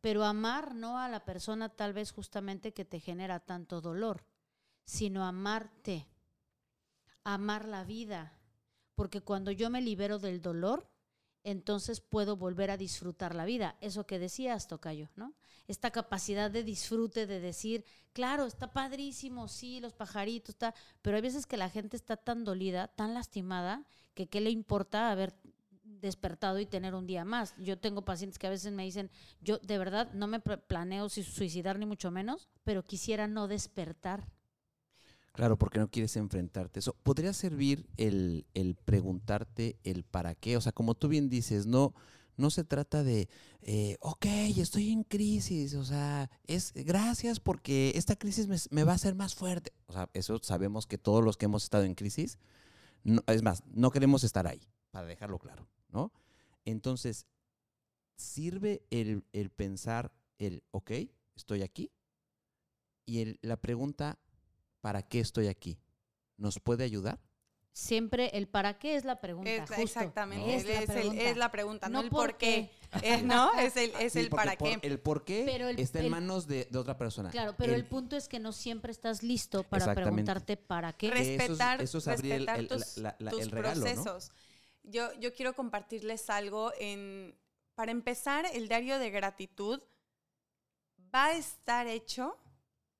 pero 0.00 0.24
amar 0.24 0.74
no 0.74 0.98
a 0.98 1.08
la 1.08 1.24
persona 1.24 1.68
tal 1.68 1.92
vez 1.92 2.12
justamente 2.12 2.72
que 2.72 2.84
te 2.84 3.00
genera 3.00 3.40
tanto 3.40 3.80
dolor, 3.80 4.24
sino 4.84 5.24
amarte, 5.24 6.06
amar 7.24 7.66
la 7.66 7.82
vida, 7.82 8.38
porque 8.94 9.20
cuando 9.20 9.50
yo 9.50 9.68
me 9.68 9.82
libero 9.82 10.18
del 10.18 10.40
dolor, 10.40 10.88
entonces 11.46 12.00
puedo 12.00 12.36
volver 12.36 12.72
a 12.72 12.76
disfrutar 12.76 13.34
la 13.34 13.44
vida. 13.44 13.76
Eso 13.80 14.04
que 14.04 14.18
decías, 14.18 14.66
Tocayo, 14.66 15.10
¿no? 15.14 15.32
Esta 15.68 15.92
capacidad 15.92 16.50
de 16.50 16.64
disfrute, 16.64 17.28
de 17.28 17.38
decir, 17.38 17.84
claro, 18.12 18.46
está 18.46 18.72
padrísimo, 18.72 19.46
sí, 19.46 19.78
los 19.78 19.92
pajaritos, 19.92 20.50
está, 20.50 20.74
pero 21.02 21.16
hay 21.16 21.22
veces 21.22 21.46
que 21.46 21.56
la 21.56 21.70
gente 21.70 21.96
está 21.96 22.16
tan 22.16 22.42
dolida, 22.42 22.88
tan 22.88 23.14
lastimada, 23.14 23.86
que 24.14 24.26
qué 24.26 24.40
le 24.40 24.50
importa 24.50 25.12
haber 25.12 25.34
despertado 25.84 26.58
y 26.58 26.66
tener 26.66 26.96
un 26.96 27.06
día 27.06 27.24
más. 27.24 27.54
Yo 27.58 27.78
tengo 27.78 28.04
pacientes 28.04 28.40
que 28.40 28.48
a 28.48 28.50
veces 28.50 28.72
me 28.72 28.82
dicen, 28.82 29.08
yo 29.40 29.58
de 29.58 29.78
verdad 29.78 30.12
no 30.14 30.26
me 30.26 30.40
planeo 30.40 31.08
suicidar 31.08 31.78
ni 31.78 31.86
mucho 31.86 32.10
menos, 32.10 32.48
pero 32.64 32.82
quisiera 32.82 33.28
no 33.28 33.46
despertar. 33.46 34.26
Claro, 35.36 35.58
porque 35.58 35.78
no 35.78 35.90
quieres 35.90 36.16
enfrentarte. 36.16 36.80
Eso 36.80 36.96
podría 37.02 37.34
servir 37.34 37.86
el, 37.98 38.46
preguntarte 38.86 39.76
el 39.84 40.02
para 40.02 40.34
qué. 40.34 40.56
O 40.56 40.62
sea, 40.62 40.72
como 40.72 40.94
tú 40.94 41.08
bien 41.08 41.28
dices, 41.28 41.66
no, 41.66 41.92
no 42.38 42.48
se 42.48 42.64
trata 42.64 43.04
de, 43.04 43.28
eh, 43.60 43.98
ok, 44.00 44.24
estoy 44.56 44.92
en 44.92 45.04
crisis. 45.04 45.74
O 45.74 45.84
sea, 45.84 46.30
es 46.46 46.72
gracias 46.72 47.38
porque 47.38 47.92
esta 47.96 48.16
crisis 48.16 48.70
me, 48.70 48.84
va 48.84 48.92
a 48.92 48.94
hacer 48.94 49.14
más 49.14 49.34
fuerte. 49.34 49.74
O 49.88 49.92
sea, 49.92 50.08
eso 50.14 50.38
sabemos 50.42 50.86
que 50.86 50.96
todos 50.96 51.22
los 51.22 51.36
que 51.36 51.44
hemos 51.44 51.64
estado 51.64 51.84
en 51.84 51.94
crisis, 51.94 52.38
no, 53.04 53.22
es 53.26 53.42
más, 53.42 53.62
no 53.66 53.90
queremos 53.90 54.24
estar 54.24 54.46
ahí, 54.46 54.62
para 54.90 55.06
dejarlo 55.06 55.38
claro, 55.38 55.68
¿no? 55.90 56.14
Entonces, 56.64 57.26
sirve 58.16 58.86
el, 58.88 59.22
pensar 59.54 60.12
el, 60.38 60.62
ok, 60.70 60.92
estoy 61.34 61.60
aquí. 61.60 61.92
Y 63.04 63.36
la 63.46 63.58
pregunta, 63.58 64.18
¿para 64.86 65.02
qué 65.02 65.18
estoy 65.18 65.48
aquí? 65.48 65.80
¿Nos 66.36 66.60
puede 66.60 66.84
ayudar? 66.84 67.18
Siempre 67.72 68.30
el 68.38 68.46
para 68.46 68.78
qué 68.78 68.94
es 68.94 69.04
la 69.04 69.20
pregunta. 69.20 69.66
exactamente, 69.78 70.54
es, 70.54 71.36
la 71.36 71.50
pregunta, 71.50 71.88
no, 71.88 72.02
el 72.02 72.08
por 72.08 72.36
qué. 72.36 72.70
no, 73.24 73.52
es 73.58 73.76
el, 73.76 73.90
es 73.98 74.14
el 74.14 74.28
para 74.28 74.54
qué. 74.54 74.78
El 74.82 75.00
por 75.00 75.24
qué 75.24 75.74
está 75.76 75.98
en 75.98 76.08
manos 76.08 76.46
de, 76.46 76.68
otra 76.72 76.96
persona. 76.96 77.30
Claro, 77.30 77.56
pero 77.58 77.74
el, 77.74 77.84
punto 77.84 78.14
es 78.14 78.28
que 78.28 78.38
no 78.38 78.52
siempre 78.52 78.92
estás 78.92 79.24
listo 79.24 79.64
para 79.64 79.92
preguntarte 79.92 80.56
para 80.56 80.92
qué. 80.92 81.10
Respetar, 81.10 81.82
eso, 81.82 81.98
es 81.98 82.06
abrir 82.06 82.34
el, 82.34 82.46
regalo, 82.46 83.50
procesos. 83.50 84.30
yo, 84.84 85.12
yo 85.18 85.34
quiero 85.34 85.56
compartirles 85.56 86.30
algo 86.30 86.70
en, 86.78 87.34
para 87.74 87.90
empezar, 87.90 88.46
el 88.54 88.68
diario 88.68 89.00
de 89.00 89.10
gratitud 89.10 89.82
va 91.12 91.26
a 91.26 91.34
estar 91.34 91.88
hecho 91.88 92.38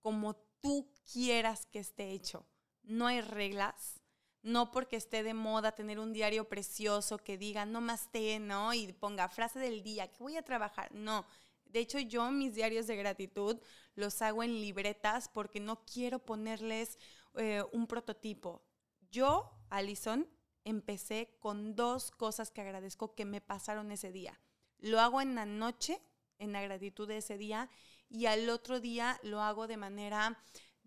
como 0.01 0.35
tú 0.61 0.91
quieras 1.13 1.67
que 1.67 1.79
esté 1.79 2.11
hecho. 2.11 2.47
No 2.83 3.07
hay 3.07 3.21
reglas. 3.21 4.01
No 4.43 4.71
porque 4.71 4.97
esté 4.97 5.25
de 5.25 5.35
moda 5.35 5.73
tener 5.73 5.99
un 5.99 6.13
diario 6.13 6.49
precioso 6.49 7.19
que 7.19 7.37
diga 7.37 7.67
no 7.67 7.81
más 7.81 8.13
te, 8.13 8.39
¿no? 8.39 8.73
Y 8.75 8.93
ponga 8.93 9.29
frase 9.29 9.59
del 9.59 9.83
día, 9.83 10.13
que 10.13 10.23
voy 10.23 10.37
a 10.37 10.45
trabajar. 10.45 10.93
No. 10.93 11.27
De 11.65 11.81
hecho, 11.81 11.99
yo 11.99 12.31
mis 12.31 12.55
diarios 12.55 12.87
de 12.87 12.97
gratitud 12.97 13.59
los 13.97 14.23
hago 14.23 14.45
en 14.45 14.61
libretas 14.61 15.29
porque 15.29 15.59
no 15.59 15.85
quiero 15.85 16.21
ponerles 16.21 16.97
eh, 17.35 17.63
un 17.73 17.89
prototipo. 17.89 18.63
Yo, 19.11 19.51
Alison, 19.69 20.29
empecé 20.65 21.37
con 21.41 21.75
dos 21.75 22.11
cosas 22.11 22.51
que 22.51 22.61
agradezco 22.61 23.15
que 23.15 23.25
me 23.25 23.41
pasaron 23.41 23.91
ese 23.91 24.13
día. 24.13 24.39
Lo 24.79 25.01
hago 25.01 25.21
en 25.21 25.35
la 25.35 25.47
noche, 25.47 26.01
en 26.39 26.53
la 26.53 26.63
gratitud 26.63 27.09
de 27.09 27.19
ese 27.19 27.37
día, 27.37 27.69
y 28.09 28.27
al 28.27 28.49
otro 28.49 28.81
día 28.81 29.19
lo 29.23 29.43
hago 29.43 29.67
de 29.67 29.77
manera 29.77 30.39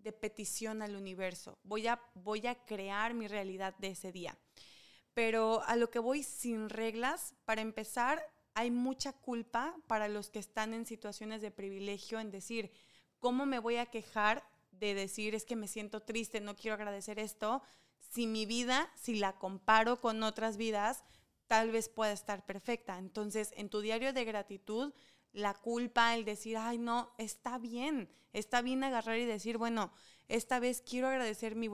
de 0.02 0.12
petición 0.12 0.82
al 0.82 0.96
universo. 0.96 1.58
Voy 1.62 1.86
a, 1.86 2.00
voy 2.14 2.46
a 2.46 2.54
crear 2.64 3.14
mi 3.14 3.28
realidad 3.28 3.74
de 3.78 3.88
ese 3.88 4.12
día. 4.12 4.38
Pero 5.14 5.62
a 5.64 5.76
lo 5.76 5.90
que 5.90 5.98
voy 5.98 6.22
sin 6.22 6.68
reglas, 6.68 7.34
para 7.44 7.60
empezar, 7.60 8.22
hay 8.54 8.70
mucha 8.70 9.12
culpa 9.12 9.76
para 9.86 10.08
los 10.08 10.30
que 10.30 10.38
están 10.38 10.74
en 10.74 10.86
situaciones 10.86 11.42
de 11.42 11.50
privilegio 11.50 12.20
en 12.20 12.30
decir, 12.30 12.72
¿cómo 13.18 13.46
me 13.46 13.58
voy 13.58 13.76
a 13.76 13.86
quejar 13.86 14.44
de 14.70 14.94
decir 14.94 15.34
es 15.34 15.44
que 15.44 15.56
me 15.56 15.68
siento 15.68 16.00
triste, 16.00 16.40
no 16.40 16.56
quiero 16.56 16.74
agradecer 16.74 17.18
esto? 17.18 17.62
Si 17.98 18.26
mi 18.26 18.46
vida, 18.46 18.90
si 18.96 19.16
la 19.16 19.38
comparo 19.38 20.00
con 20.00 20.22
otras 20.22 20.56
vidas, 20.56 21.04
tal 21.46 21.70
vez 21.70 21.88
pueda 21.88 22.12
estar 22.12 22.46
perfecta. 22.46 22.98
Entonces, 22.98 23.52
en 23.56 23.68
tu 23.68 23.80
diario 23.80 24.12
de 24.12 24.24
gratitud, 24.24 24.92
la 25.32 25.54
culpa, 25.54 26.14
el 26.14 26.24
decir, 26.24 26.56
ay, 26.56 26.78
no, 26.78 27.12
está 27.18 27.58
bien, 27.58 28.08
está 28.32 28.62
bien 28.62 28.84
agarrar 28.84 29.18
y 29.18 29.24
decir, 29.24 29.58
bueno, 29.58 29.92
esta 30.28 30.60
vez 30.60 30.82
quiero 30.82 31.08
agradecer 31.08 31.56
mi, 31.56 31.68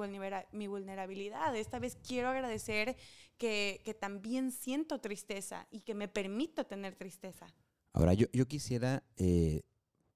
mi 0.52 0.66
vulnerabilidad, 0.66 1.56
esta 1.56 1.78
vez 1.78 1.98
quiero 2.06 2.28
agradecer 2.28 2.96
que, 3.38 3.96
también 4.00 4.50
siento 4.50 5.00
tristeza 5.00 5.66
y 5.70 5.80
que 5.80 5.94
me 5.94 6.08
permito 6.08 6.64
tener 6.64 6.96
tristeza. 6.96 7.46
Ahora, 7.92 8.14
yo, 8.14 8.26
yo 8.32 8.46
quisiera 8.46 9.02
eh, 9.16 9.62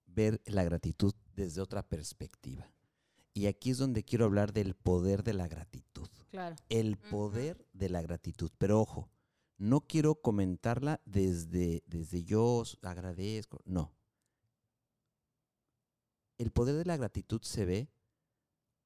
ver 0.06 0.40
la 0.47 0.64
gratitud 0.64 1.14
desde 1.35 1.61
otra 1.61 1.82
perspectiva. 1.82 2.70
Y 3.32 3.47
aquí 3.47 3.70
es 3.70 3.78
donde 3.78 4.02
quiero 4.02 4.25
hablar 4.25 4.52
del 4.52 4.75
poder 4.75 5.23
de 5.23 5.35
la 5.35 5.49
gratitud. 5.49 6.09
Claro. 6.30 6.56
El 6.68 6.99
poder 6.99 7.64
de 7.73 7.88
la 7.88 8.02
gratitud. 8.02 8.50
Pero 8.59 8.80
ojo, 8.80 9.09
no 9.61 9.83
quiero 9.83 10.14
comentarla 10.14 11.02
desde, 11.05 11.85
desde 11.87 12.25
yo 12.25 12.62
agradezco, 12.81 13.61
no. 13.67 13.95
El 16.38 16.50
poder 16.50 16.76
de 16.76 16.87
la 16.87 16.97
gratitud 16.97 17.43
se 17.43 17.67
ve 17.67 17.90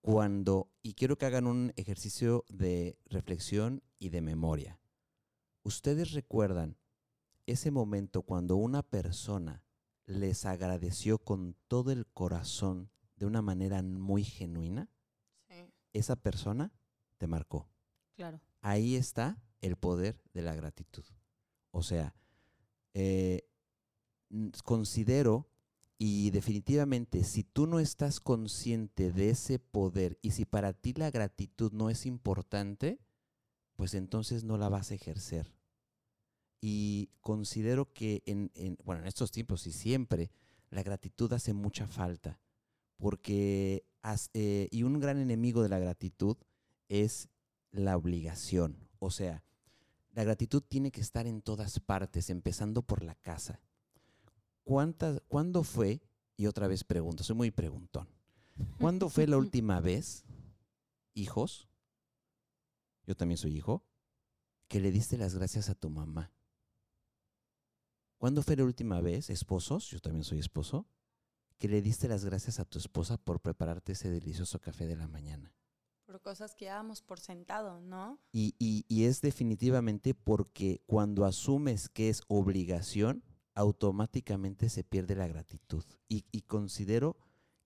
cuando, 0.00 0.72
y 0.82 0.94
quiero 0.94 1.16
que 1.16 1.26
hagan 1.26 1.46
un 1.46 1.72
ejercicio 1.76 2.44
de 2.48 2.98
reflexión 3.04 3.84
y 4.00 4.08
de 4.08 4.20
memoria. 4.20 4.80
Ustedes 5.62 6.10
recuerdan 6.10 6.76
ese 7.46 7.70
momento 7.70 8.22
cuando 8.22 8.56
una 8.56 8.82
persona 8.82 9.62
les 10.06 10.44
agradeció 10.44 11.18
con 11.18 11.56
todo 11.68 11.92
el 11.92 12.04
corazón 12.08 12.90
de 13.14 13.26
una 13.26 13.42
manera 13.42 13.80
muy 13.80 14.24
genuina. 14.24 14.90
Sí. 15.48 15.72
Esa 15.92 16.16
persona 16.16 16.72
te 17.18 17.28
marcó. 17.28 17.70
Claro. 18.16 18.40
Ahí 18.60 18.96
está 18.96 19.38
el 19.64 19.76
poder 19.76 20.20
de 20.34 20.42
la 20.42 20.54
gratitud. 20.54 21.04
O 21.70 21.82
sea, 21.82 22.14
eh, 22.92 23.48
considero 24.62 25.48
y 25.98 26.30
definitivamente 26.30 27.24
si 27.24 27.44
tú 27.44 27.66
no 27.66 27.80
estás 27.80 28.20
consciente 28.20 29.10
de 29.10 29.30
ese 29.30 29.58
poder 29.58 30.18
y 30.22 30.32
si 30.32 30.44
para 30.44 30.72
ti 30.72 30.92
la 30.92 31.10
gratitud 31.10 31.72
no 31.72 31.88
es 31.88 32.04
importante, 32.04 33.00
pues 33.76 33.94
entonces 33.94 34.44
no 34.44 34.58
la 34.58 34.68
vas 34.68 34.90
a 34.90 34.94
ejercer. 34.94 35.54
Y 36.60 37.10
considero 37.20 37.92
que 37.92 38.22
en, 38.26 38.50
bueno, 38.84 39.02
en 39.02 39.08
estos 39.08 39.30
tiempos 39.30 39.66
y 39.66 39.72
siempre 39.72 40.30
la 40.70 40.82
gratitud 40.82 41.32
hace 41.32 41.52
mucha 41.54 41.86
falta, 41.86 42.40
porque 42.96 43.84
eh, 44.34 44.68
y 44.70 44.82
un 44.82 44.98
gran 45.00 45.18
enemigo 45.18 45.62
de 45.62 45.68
la 45.68 45.78
gratitud 45.78 46.36
es 46.88 47.28
la 47.70 47.96
obligación. 47.96 48.88
O 48.98 49.10
sea, 49.10 49.42
la 50.14 50.22
gratitud 50.22 50.62
tiene 50.62 50.92
que 50.92 51.00
estar 51.00 51.26
en 51.26 51.42
todas 51.42 51.80
partes, 51.80 52.30
empezando 52.30 52.82
por 52.82 53.02
la 53.02 53.16
casa. 53.16 53.60
¿Cuántas, 54.62 55.20
¿Cuándo 55.26 55.64
fue? 55.64 56.00
Y 56.36 56.46
otra 56.46 56.68
vez 56.68 56.84
pregunto, 56.84 57.24
soy 57.24 57.36
muy 57.36 57.50
preguntón. 57.50 58.08
¿Cuándo 58.78 59.08
fue 59.08 59.26
la 59.26 59.36
última 59.38 59.80
vez, 59.80 60.24
hijos? 61.14 61.68
Yo 63.06 63.16
también 63.16 63.38
soy 63.38 63.56
hijo, 63.56 63.84
que 64.68 64.80
le 64.80 64.92
diste 64.92 65.18
las 65.18 65.34
gracias 65.34 65.68
a 65.68 65.74
tu 65.74 65.90
mamá. 65.90 66.32
¿Cuándo 68.18 68.42
fue 68.42 68.56
la 68.56 68.64
última 68.64 69.00
vez, 69.00 69.30
esposos? 69.30 69.90
Yo 69.90 69.98
también 69.98 70.24
soy 70.24 70.38
esposo, 70.38 70.86
que 71.58 71.68
le 71.68 71.82
diste 71.82 72.08
las 72.08 72.24
gracias 72.24 72.60
a 72.60 72.64
tu 72.64 72.78
esposa 72.78 73.18
por 73.18 73.40
prepararte 73.40 73.92
ese 73.92 74.10
delicioso 74.10 74.60
café 74.60 74.86
de 74.86 74.96
la 74.96 75.08
mañana 75.08 75.52
por 76.04 76.20
cosas 76.20 76.54
que 76.54 76.66
dábamos 76.66 77.02
por 77.02 77.18
sentado, 77.18 77.80
¿no? 77.80 78.18
Y, 78.32 78.54
y, 78.58 79.04
es 79.04 79.20
definitivamente 79.20 80.14
porque 80.14 80.82
cuando 80.86 81.24
asumes 81.24 81.88
que 81.88 82.08
es 82.08 82.22
obligación, 82.28 83.22
automáticamente 83.54 84.68
se 84.68 84.84
pierde 84.84 85.16
la 85.16 85.26
gratitud. 85.26 85.84
Y, 86.08 86.24
y, 86.30 86.42
considero 86.42 87.16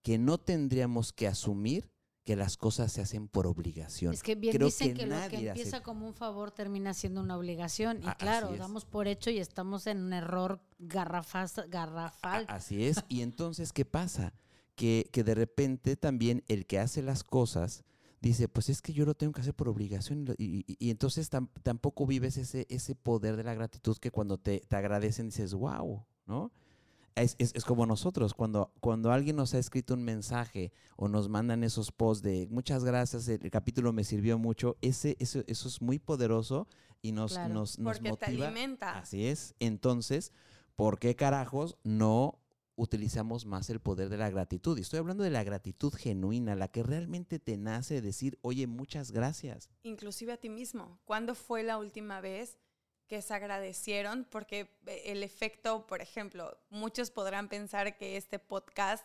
que 0.03 0.19
no 0.19 0.39
tendríamos 0.39 1.13
que 1.13 1.27
asumir 1.27 1.91
que 2.25 2.37
las 2.37 2.59
cosas 2.59 2.93
se 2.93 3.01
hacen 3.01 3.27
por 3.27 3.47
obligación. 3.47 4.13
Es 4.13 4.23
que 4.23 4.35
bien 4.35 4.57
dicen 4.59 4.95
que, 4.95 5.07
lo 5.07 5.17
que 5.31 5.49
empieza 5.49 5.83
como 5.83 6.07
un 6.07 6.13
favor 6.13 6.51
termina 6.51 6.93
siendo 6.93 7.23
una 7.23 7.37
obligación. 7.39 8.03
Y 8.03 8.07
claro, 8.17 8.55
damos 8.57 8.85
por 8.85 9.09
hecho 9.09 9.31
y 9.31 9.39
estamos 9.39 9.87
en 9.87 10.03
un 10.03 10.13
error 10.13 10.61
garrafal. 10.79 11.51
así 12.49 12.85
es. 12.85 13.03
Y 13.09 13.23
entonces, 13.23 13.73
¿qué 13.73 13.87
pasa? 13.87 14.35
Que, 14.75 15.09
que 15.11 15.25
de 15.25 15.35
repente 15.35 15.97
también 15.97 16.45
el 16.49 16.67
que 16.67 16.79
hace 16.79 17.03
las 17.03 17.25
cosas 17.25 17.83
dice, 18.21 18.49
pues 18.49 18.69
es 18.69 18.83
que 18.83 18.93
yo 18.93 19.05
lo 19.05 19.15
tengo 19.15 19.33
que 19.33 19.41
hacer 19.41 19.55
por 19.55 19.69
obligación 19.69 20.35
y, 20.39 20.65
entonces 20.91 21.31
tampoco 21.63 22.07
vives 22.07 22.37
ese, 22.37 22.67
ese 22.69 22.95
poder 22.95 23.37
de 23.37 23.45
la 23.45 23.55
gratitud 23.55 23.97
que 23.99 24.11
cuando 24.11 24.39
te, 24.39 24.63
agradecen 24.71 25.27
dices, 25.27 25.55
wow, 25.55 26.05
¿no? 26.27 26.53
Es, 27.15 27.65
como 27.65 27.85
nosotros, 27.85 28.33
cuando, 28.33 28.73
cuando 28.79 29.11
alguien 29.11 29.35
nos 29.35 29.53
ha 29.53 29.59
escrito 29.59 29.95
un 29.95 30.05
mensaje 30.05 30.73
o 30.97 31.09
nos 31.09 31.29
mandan 31.29 31.65
esos 31.65 31.91
posts 31.91 32.23
de 32.23 32.47
muchas 32.49 32.85
gracias, 32.85 33.27
el, 33.27 33.51
capítulo 33.51 33.93
me 33.93 34.05
sirvió 34.05 34.39
mucho, 34.39 34.77
ese, 34.83 35.17
eso, 35.19 35.43
eso 35.49 35.69
es 35.69 35.83
muy 35.83 35.99
poderoso 35.99 36.69
y 37.03 37.11
nos, 37.11 37.37
nos, 37.49 37.79
nos 37.81 37.99
Porque 37.99 38.17
te 38.17 38.27
alimenta. 38.27 38.99
Así 39.01 39.27
es. 39.27 39.55
Entonces, 39.59 40.33
¿por 40.77 41.01
qué 41.01 41.17
carajos 41.17 41.77
no 41.83 42.39
utilizamos 42.79 43.45
más 43.45 43.69
el 43.71 43.81
poder 43.81 44.09
de 44.09 44.17
la 44.17 44.31
gratitud. 44.31 44.79
Y 44.79 44.83
estoy 44.83 45.01
hablando 45.01 45.25
de 45.25 45.31
la 45.31 45.43
gratitud 45.43 45.93
genuina, 45.93 46.55
la 46.55 46.69
que 46.69 46.85
realmente 46.85 47.41
te 47.41 47.57
nace 47.57 48.01
decir, 48.01 48.39
oye, 48.41 48.67
muchas 48.69 49.11
gracias. 49.11 49.69
Inclusive 49.83 50.33
a 50.33 50.37
ti 50.37 50.49
mismo. 50.49 51.01
¿Cuándo 51.05 51.35
fue 51.35 51.65
la 51.65 51.77
última 51.77 52.21
vez 52.21 52.57
que 53.09 53.21
se 53.21 53.35
agradecieron? 53.35 54.27
Porque 54.31 54.71
eh, 54.87 55.03
el 55.07 55.25
efecto, 55.25 55.87
por 55.89 56.01
ejemplo, 56.01 56.57
muchos 56.71 57.11
podrán 57.11 57.49
pensar 57.49 57.99
que 57.99 58.17
este 58.17 58.39
podcast 58.39 59.05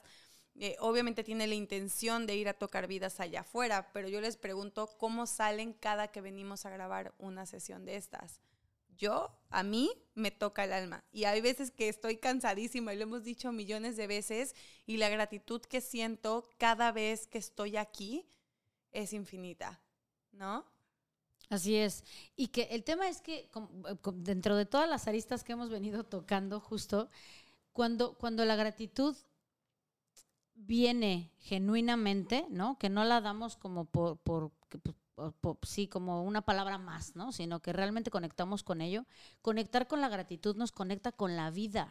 eh, 0.55 0.75
obviamente 0.79 1.23
tiene 1.23 1.47
la 1.47 1.55
intención 1.55 2.27
de 2.27 2.35
ir 2.35 2.49
a 2.49 2.53
tocar 2.53 2.85
vidas 2.85 3.19
allá 3.19 3.39
afuera, 3.39 3.89
pero 3.91 4.07
yo 4.07 4.21
les 4.21 4.37
pregunto 4.37 4.87
cómo 4.99 5.25
salen 5.25 5.73
cada 5.73 6.09
que 6.09 6.21
venimos 6.21 6.67
a 6.67 6.69
grabar 6.69 7.15
una 7.17 7.47
sesión 7.47 7.85
de 7.85 7.95
estas 7.95 8.39
yo, 9.03 9.29
a 9.49 9.63
mí, 9.63 9.91
me 10.15 10.31
toca 10.31 10.63
el 10.63 10.73
alma. 10.73 11.03
Y 11.11 11.25
hay 11.25 11.41
veces 11.41 11.71
que 11.71 11.89
estoy 11.89 12.17
cansadísima, 12.17 12.93
y 12.93 12.97
lo 12.97 13.03
hemos 13.03 13.23
dicho 13.23 13.51
millones 13.51 13.97
de 13.97 14.07
veces, 14.07 14.55
y 14.85 14.97
la 14.97 15.09
gratitud 15.09 15.61
que 15.61 15.81
siento 15.81 16.47
cada 16.57 16.91
vez 16.91 17.27
que 17.27 17.37
estoy 17.37 17.75
aquí 17.77 18.25
es 18.91 19.11
infinita, 19.13 19.81
¿no? 20.31 20.65
Así 21.49 21.75
es. 21.75 22.03
Y 22.35 22.47
que 22.47 22.63
el 22.71 22.83
tema 22.83 23.07
es 23.09 23.21
que 23.21 23.49
dentro 24.13 24.55
de 24.55 24.65
todas 24.65 24.89
las 24.89 25.07
aristas 25.07 25.43
que 25.43 25.51
hemos 25.51 25.69
venido 25.69 26.03
tocando, 26.03 26.59
justo, 26.59 27.09
cuando, 27.73 28.13
cuando 28.13 28.45
la 28.45 28.55
gratitud 28.55 29.15
viene 30.55 31.31
genuinamente, 31.39 32.45
¿no? 32.49 32.77
Que 32.79 32.89
no 32.89 33.03
la 33.03 33.21
damos 33.21 33.57
como 33.57 33.85
por, 33.85 34.17
por, 34.17 34.51
pues, 34.81 34.95
sí, 35.63 35.87
como 35.87 36.23
una 36.23 36.41
palabra 36.41 36.77
más, 36.77 37.15
¿no? 37.15 37.31
Sino 37.31 37.61
que 37.61 37.73
realmente 37.73 38.11
conectamos 38.11 38.63
con 38.63 38.81
ello. 38.81 39.05
Conectar 39.41 39.87
con 39.87 40.01
la 40.01 40.09
gratitud 40.09 40.55
nos 40.55 40.71
conecta 40.71 41.11
con 41.11 41.35
la 41.35 41.51
vida. 41.51 41.87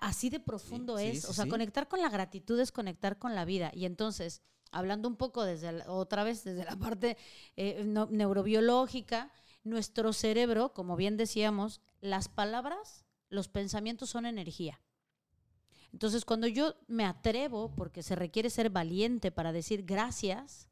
Así 0.00 0.30
de 0.30 0.40
profundo 0.40 0.98
es. 0.98 1.24
o 1.24 1.32
sea, 1.32 1.46
conectar 1.46 1.88
con 1.88 2.00
la 2.00 2.08
gratitud 2.08 2.58
es 2.60 2.72
conectar 2.72 3.18
con 3.18 3.34
la 3.34 3.44
vida. 3.44 3.70
Y 3.74 3.84
entonces, 3.84 4.42
hablando 4.70 5.08
un 5.08 5.16
poco 5.16 5.44
desde 5.44 5.86
otra 5.86 6.24
vez 6.24 6.44
desde 6.44 6.64
la 6.64 6.76
parte 6.76 7.16
eh, 7.56 7.84
neurobiológica, 7.84 9.30
nuestro 9.64 10.12
cerebro, 10.12 10.72
como 10.72 10.96
bien 10.96 11.16
decíamos, 11.16 11.80
las 12.00 12.28
palabras, 12.28 13.04
los 13.28 13.48
pensamientos 13.48 14.10
son 14.10 14.26
energía. 14.26 14.80
Entonces, 15.92 16.24
cuando 16.24 16.46
yo 16.46 16.76
me 16.86 17.04
atrevo, 17.04 17.74
porque 17.74 18.02
se 18.02 18.14
requiere 18.14 18.48
ser 18.48 18.70
valiente 18.70 19.32
para 19.32 19.52
decir 19.52 19.84
gracias, 19.84 20.69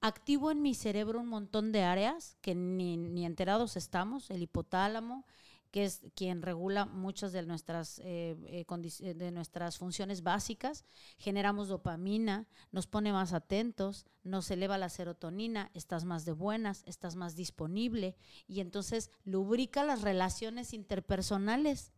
activo 0.00 0.50
en 0.50 0.62
mi 0.62 0.74
cerebro 0.74 1.20
un 1.20 1.28
montón 1.28 1.72
de 1.72 1.82
áreas 1.82 2.36
que 2.40 2.54
ni, 2.54 2.96
ni 2.96 3.24
enterados 3.24 3.76
estamos, 3.76 4.30
el 4.30 4.42
hipotálamo, 4.42 5.24
que 5.70 5.84
es 5.84 6.02
quien 6.14 6.42
regula 6.42 6.86
muchas 6.86 7.32
de 7.32 7.42
nuestras, 7.42 7.98
eh, 7.98 8.36
eh, 8.46 8.64
eh, 9.00 9.14
de 9.14 9.30
nuestras 9.30 9.76
funciones 9.76 10.22
básicas. 10.22 10.84
Generamos 11.18 11.68
dopamina, 11.68 12.46
nos 12.72 12.86
pone 12.86 13.12
más 13.12 13.32
atentos, 13.32 14.06
nos 14.22 14.50
eleva 14.50 14.78
la 14.78 14.88
serotonina, 14.88 15.70
estás 15.74 16.04
más 16.04 16.24
de 16.24 16.32
buenas, 16.32 16.82
estás 16.86 17.16
más 17.16 17.36
disponible 17.36 18.16
y 18.46 18.60
entonces 18.60 19.10
lubrica 19.24 19.84
las 19.84 20.02
relaciones 20.02 20.72
interpersonales. 20.72 21.92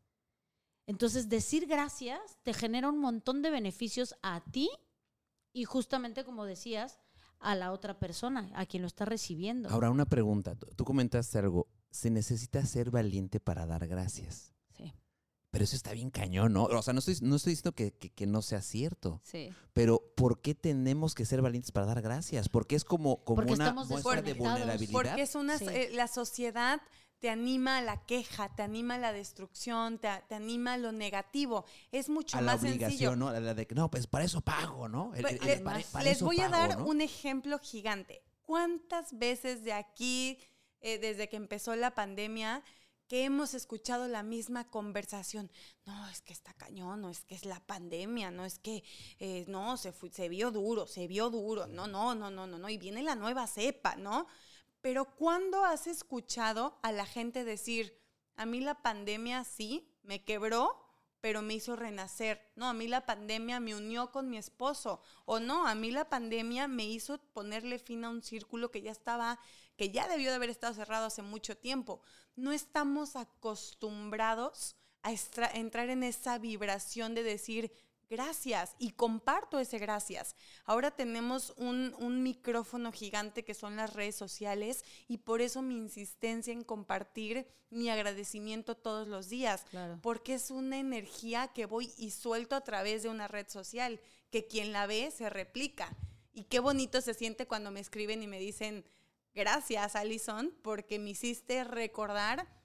Entonces 0.86 1.28
decir 1.28 1.66
gracias 1.66 2.38
te 2.42 2.54
genera 2.54 2.88
un 2.88 2.98
montón 2.98 3.42
de 3.42 3.50
beneficios 3.50 4.16
a 4.22 4.42
ti 4.42 4.70
y 5.52 5.64
justamente 5.64 6.24
como 6.24 6.46
decías, 6.46 6.98
a 7.40 7.54
la 7.54 7.72
otra 7.72 7.98
persona, 7.98 8.50
a 8.54 8.66
quien 8.66 8.82
lo 8.82 8.88
está 8.88 9.04
recibiendo. 9.04 9.68
Ahora, 9.68 9.90
una 9.90 10.06
pregunta. 10.06 10.54
Tú 10.54 10.84
comentaste 10.84 11.38
algo 11.38 11.68
se 11.90 12.10
necesita 12.10 12.64
ser 12.64 12.90
valiente 12.90 13.40
para 13.40 13.66
dar 13.66 13.86
gracias. 13.88 14.52
Sí. 14.76 14.92
Pero 15.50 15.64
eso 15.64 15.76
está 15.76 15.92
bien 15.92 16.10
cañón, 16.10 16.52
¿no? 16.52 16.64
O 16.64 16.82
sea, 16.82 16.92
no 16.92 16.98
estoy, 16.98 17.16
no 17.22 17.36
estoy 17.36 17.52
diciendo 17.52 17.72
que, 17.72 17.92
que, 17.92 18.26
no 18.26 18.42
sea 18.42 18.60
cierto. 18.60 19.20
Sí. 19.24 19.50
Pero 19.72 20.12
¿por 20.14 20.40
qué 20.40 20.54
tenemos 20.54 21.14
que 21.14 21.24
ser 21.24 21.40
valientes 21.40 21.72
para 21.72 21.86
dar 21.86 22.02
gracias? 22.02 22.48
Porque 22.48 22.76
es 22.76 22.84
como, 22.84 23.24
como 23.24 23.42
una 23.52 23.72
muestra 23.72 24.22
de 24.22 24.34
vulnerabilidad. 24.34 24.92
Porque 24.92 25.22
es 25.22 25.34
una, 25.34 25.56
eh, 25.56 25.90
la 25.92 26.08
sociedad 26.08 26.80
te 27.20 27.30
anima 27.30 27.78
a 27.78 27.82
la 27.82 28.04
queja, 28.06 28.54
te 28.54 28.62
anima 28.62 28.94
a 28.94 28.98
la 28.98 29.12
destrucción, 29.12 29.98
te, 29.98 30.08
te 30.28 30.34
anima 30.34 30.74
a 30.74 30.78
lo 30.78 30.92
negativo. 30.92 31.64
Es 31.92 32.08
mucho 32.08 32.38
a 32.38 32.40
más 32.40 32.62
la 32.62 32.68
obligación, 32.68 32.90
sencillo. 32.90 33.16
¿no? 33.16 33.32
La 33.32 33.54
de, 33.54 33.66
no, 33.74 33.90
pues 33.90 34.06
para 34.06 34.24
eso 34.24 34.40
pago, 34.40 34.88
¿no? 34.88 35.12
les 36.02 36.22
voy 36.22 36.40
a 36.40 36.48
dar 36.48 36.82
un 36.82 37.00
ejemplo 37.00 37.58
gigante. 37.58 38.22
¿Cuántas 38.42 39.18
veces 39.18 39.62
de 39.62 39.74
aquí 39.74 40.38
eh, 40.80 40.98
desde 40.98 41.28
que 41.28 41.36
empezó 41.36 41.74
la 41.74 41.94
pandemia 41.94 42.62
que 43.08 43.24
hemos 43.24 43.54
escuchado 43.54 44.06
la 44.06 44.22
misma 44.22 44.70
conversación. 44.70 45.50
No, 45.86 46.08
es 46.10 46.20
que 46.20 46.34
está 46.34 46.52
cañón, 46.52 47.00
no 47.00 47.10
es 47.10 47.24
que 47.24 47.34
es 47.34 47.46
la 47.46 47.58
pandemia, 47.58 48.30
no 48.30 48.44
es 48.44 48.58
que, 48.58 48.84
eh, 49.18 49.44
no, 49.48 49.78
se, 49.78 49.92
se 50.12 50.28
vio 50.28 50.50
duro, 50.50 50.86
se 50.86 51.06
vio 51.08 51.30
duro, 51.30 51.66
no, 51.66 51.86
no, 51.86 52.14
no, 52.14 52.30
no, 52.30 52.46
no, 52.46 52.58
no, 52.58 52.68
y 52.68 52.76
viene 52.76 53.02
la 53.02 53.14
nueva 53.14 53.46
cepa, 53.46 53.96
¿no? 53.96 54.26
Pero 54.80 55.16
¿cuándo 55.16 55.64
has 55.64 55.86
escuchado 55.86 56.78
a 56.82 56.92
la 56.92 57.06
gente 57.06 57.44
decir, 57.44 57.98
a 58.36 58.46
mí 58.46 58.60
la 58.60 58.82
pandemia 58.82 59.44
sí, 59.44 59.92
me 60.02 60.24
quebró, 60.24 60.88
pero 61.20 61.42
me 61.42 61.54
hizo 61.54 61.76
renacer. 61.76 62.40
No, 62.54 62.66
a 62.68 62.74
mí 62.74 62.86
la 62.86 63.04
pandemia 63.04 63.60
me 63.60 63.74
unió 63.74 64.12
con 64.12 64.30
mi 64.30 64.38
esposo. 64.38 65.02
O 65.24 65.40
no, 65.40 65.66
a 65.66 65.74
mí 65.74 65.90
la 65.90 66.08
pandemia 66.08 66.68
me 66.68 66.84
hizo 66.84 67.18
ponerle 67.32 67.78
fin 67.78 68.04
a 68.04 68.10
un 68.10 68.22
círculo 68.22 68.70
que 68.70 68.82
ya 68.82 68.92
estaba, 68.92 69.40
que 69.76 69.90
ya 69.90 70.06
debió 70.08 70.30
de 70.30 70.36
haber 70.36 70.50
estado 70.50 70.74
cerrado 70.74 71.06
hace 71.06 71.22
mucho 71.22 71.56
tiempo. 71.56 72.00
No 72.36 72.52
estamos 72.52 73.16
acostumbrados 73.16 74.76
a 75.02 75.12
entrar 75.54 75.90
en 75.90 76.02
esa 76.02 76.38
vibración 76.38 77.14
de 77.14 77.22
decir, 77.22 77.72
gracias 78.08 78.74
y 78.78 78.90
comparto 78.90 79.58
ese 79.58 79.78
gracias. 79.78 80.34
Ahora 80.64 80.90
tenemos 80.90 81.54
un, 81.56 82.22
micrófono 82.22 82.92
gigante 82.92 83.44
que 83.44 83.54
son 83.54 83.76
las 83.76 83.92
redes 83.92 84.16
sociales 84.16 84.84
y 85.06 85.18
por 85.18 85.40
eso 85.40 85.62
mi 85.62 85.76
insistencia 85.76 86.52
en 86.52 86.64
compartir 86.64 87.46
mi 87.70 87.90
agradecimiento 87.90 88.76
todos 88.76 89.06
los 89.08 89.28
días, 89.28 89.64
porque 90.02 90.34
es 90.34 90.50
una 90.50 90.78
energía 90.78 91.48
que 91.48 91.66
voy 91.66 91.92
y 91.96 92.10
suelto 92.10 92.56
a 92.56 92.62
través 92.62 93.02
de 93.02 93.08
una 93.08 93.28
red 93.28 93.48
social, 93.48 94.00
que 94.30 94.46
quien 94.46 94.72
la 94.72 94.86
ve 94.86 95.10
se 95.10 95.30
replica. 95.30 95.94
Y 96.32 96.44
qué 96.44 96.60
bonito 96.60 97.00
se 97.00 97.14
siente 97.14 97.46
cuando 97.46 97.70
me 97.70 97.80
escriben 97.80 98.22
y 98.22 98.26
me 98.26 98.38
dicen, 98.38 98.84
gracias 99.34 99.96
Alison, 99.96 100.54
porque 100.62 100.98
me 100.98 101.10
hiciste 101.10 101.64
recordar 101.64 102.57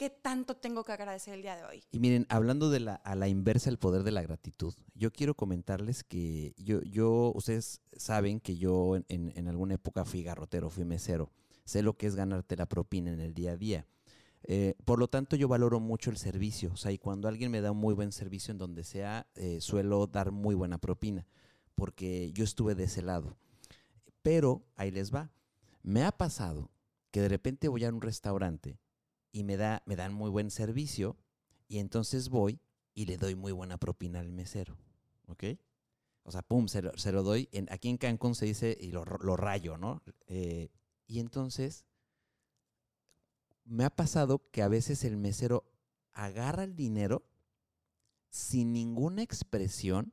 ¿qué 0.00 0.08
tanto 0.08 0.56
tengo 0.56 0.82
que 0.82 0.92
agradecer 0.92 1.34
el 1.34 1.42
día 1.42 1.56
de 1.56 1.64
hoy? 1.64 1.84
Y 1.92 2.00
miren, 2.00 2.24
hablando 2.30 2.72
a 3.04 3.14
la 3.14 3.28
inversa 3.28 3.68
el 3.68 3.76
poder 3.76 4.02
de 4.02 4.10
la 4.10 4.22
gratitud, 4.22 4.72
yo 4.94 5.12
quiero 5.12 5.34
comentarles 5.34 6.04
que 6.04 6.54
yo, 6.56 6.80
yo 6.84 7.32
ustedes 7.34 7.82
saben 7.92 8.40
que 8.40 8.56
yo 8.56 8.96
en, 8.96 9.48
alguna 9.48 9.74
época 9.74 10.06
fui 10.06 10.22
garrotero, 10.22 10.70
fui 10.70 10.86
mesero. 10.86 11.30
Sé 11.66 11.82
lo 11.82 11.98
que 11.98 12.06
es 12.06 12.14
ganarte 12.14 12.56
la 12.56 12.64
propina 12.64 13.12
en 13.12 13.20
el 13.20 13.34
día 13.34 13.52
a 13.52 13.56
día. 13.58 13.86
Eh, 14.44 14.74
por 14.86 14.98
lo 14.98 15.08
tanto, 15.08 15.36
yo 15.36 15.48
valoro 15.48 15.80
mucho 15.80 16.08
el 16.08 16.16
servicio. 16.16 16.72
O 16.72 16.78
sea, 16.78 16.92
y 16.92 16.96
cuando 16.96 17.28
alguien 17.28 17.50
me 17.50 17.60
da 17.60 17.72
un 17.72 17.76
muy 17.76 17.92
buen 17.92 18.10
servicio 18.10 18.52
en 18.52 18.58
donde 18.58 18.84
sea, 18.84 19.26
eh, 19.34 19.60
suelo 19.60 20.06
dar 20.06 20.30
muy 20.30 20.54
buena 20.54 20.78
propina, 20.78 21.26
porque 21.74 22.32
yo 22.32 22.44
estuve 22.44 22.74
de 22.74 22.84
ese 22.84 23.02
lado. 23.02 23.36
Pero 24.22 24.64
ahí 24.76 24.92
les 24.92 25.14
va. 25.14 25.30
Me 25.82 26.04
ha 26.04 26.12
pasado 26.12 26.70
que 27.10 27.20
de 27.20 27.28
repente 27.28 27.68
voy 27.68 27.84
a 27.84 27.90
un 27.90 28.00
restaurante 28.00 28.78
y 29.32 29.44
me, 29.44 29.56
da, 29.56 29.82
me 29.86 29.96
dan 29.96 30.12
muy 30.12 30.30
buen 30.30 30.50
servicio 30.50 31.16
y 31.68 31.78
entonces 31.78 32.28
voy 32.28 32.60
y 32.94 33.06
le 33.06 33.16
doy 33.16 33.34
muy 33.34 33.52
buena 33.52 33.78
propina 33.78 34.20
al 34.20 34.32
mesero. 34.32 34.76
¿Ok? 35.26 35.44
O 36.22 36.32
sea, 36.32 36.42
pum, 36.42 36.68
se 36.68 36.82
lo, 36.82 36.96
se 36.98 37.12
lo 37.12 37.22
doy. 37.22 37.48
Aquí 37.70 37.88
en 37.88 37.96
Cancún 37.96 38.34
se 38.34 38.46
dice 38.46 38.76
y 38.78 38.90
lo, 38.90 39.04
lo 39.04 39.36
rayo, 39.36 39.78
¿no? 39.78 40.02
Eh, 40.26 40.70
y 41.06 41.20
entonces 41.20 41.84
me 43.64 43.84
ha 43.84 43.90
pasado 43.90 44.50
que 44.50 44.62
a 44.62 44.68
veces 44.68 45.04
el 45.04 45.16
mesero 45.16 45.64
agarra 46.12 46.64
el 46.64 46.76
dinero 46.76 47.24
sin 48.30 48.72
ninguna 48.72 49.22
expresión, 49.22 50.12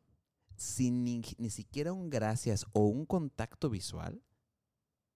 sin 0.55 1.03
ni, 1.03 1.21
ni 1.37 1.49
siquiera 1.49 1.93
un 1.93 2.09
gracias 2.09 2.65
o 2.73 2.85
un 2.85 3.05
contacto 3.05 3.69
visual, 3.69 4.23